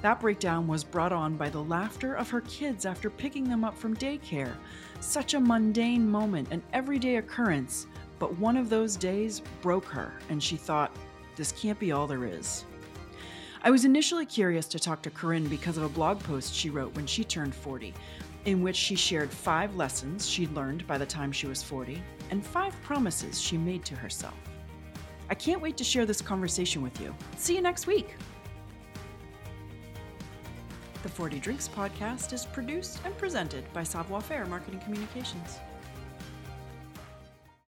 [0.00, 3.76] That breakdown was brought on by the laughter of her kids after picking them up
[3.76, 4.54] from daycare.
[5.00, 7.86] Such a mundane moment, an everyday occurrence,
[8.18, 10.94] but one of those days broke her, and she thought,
[11.36, 12.64] this can't be all there is.
[13.62, 16.94] I was initially curious to talk to Corinne because of a blog post she wrote
[16.94, 17.92] when she turned 40,
[18.44, 22.44] in which she shared five lessons she'd learned by the time she was 40 and
[22.44, 24.34] five promises she made to herself.
[25.28, 27.14] I can't wait to share this conversation with you.
[27.36, 28.14] See you next week.
[31.02, 35.60] The 40 Drinks podcast is produced and presented by Savoir Faire Marketing Communications.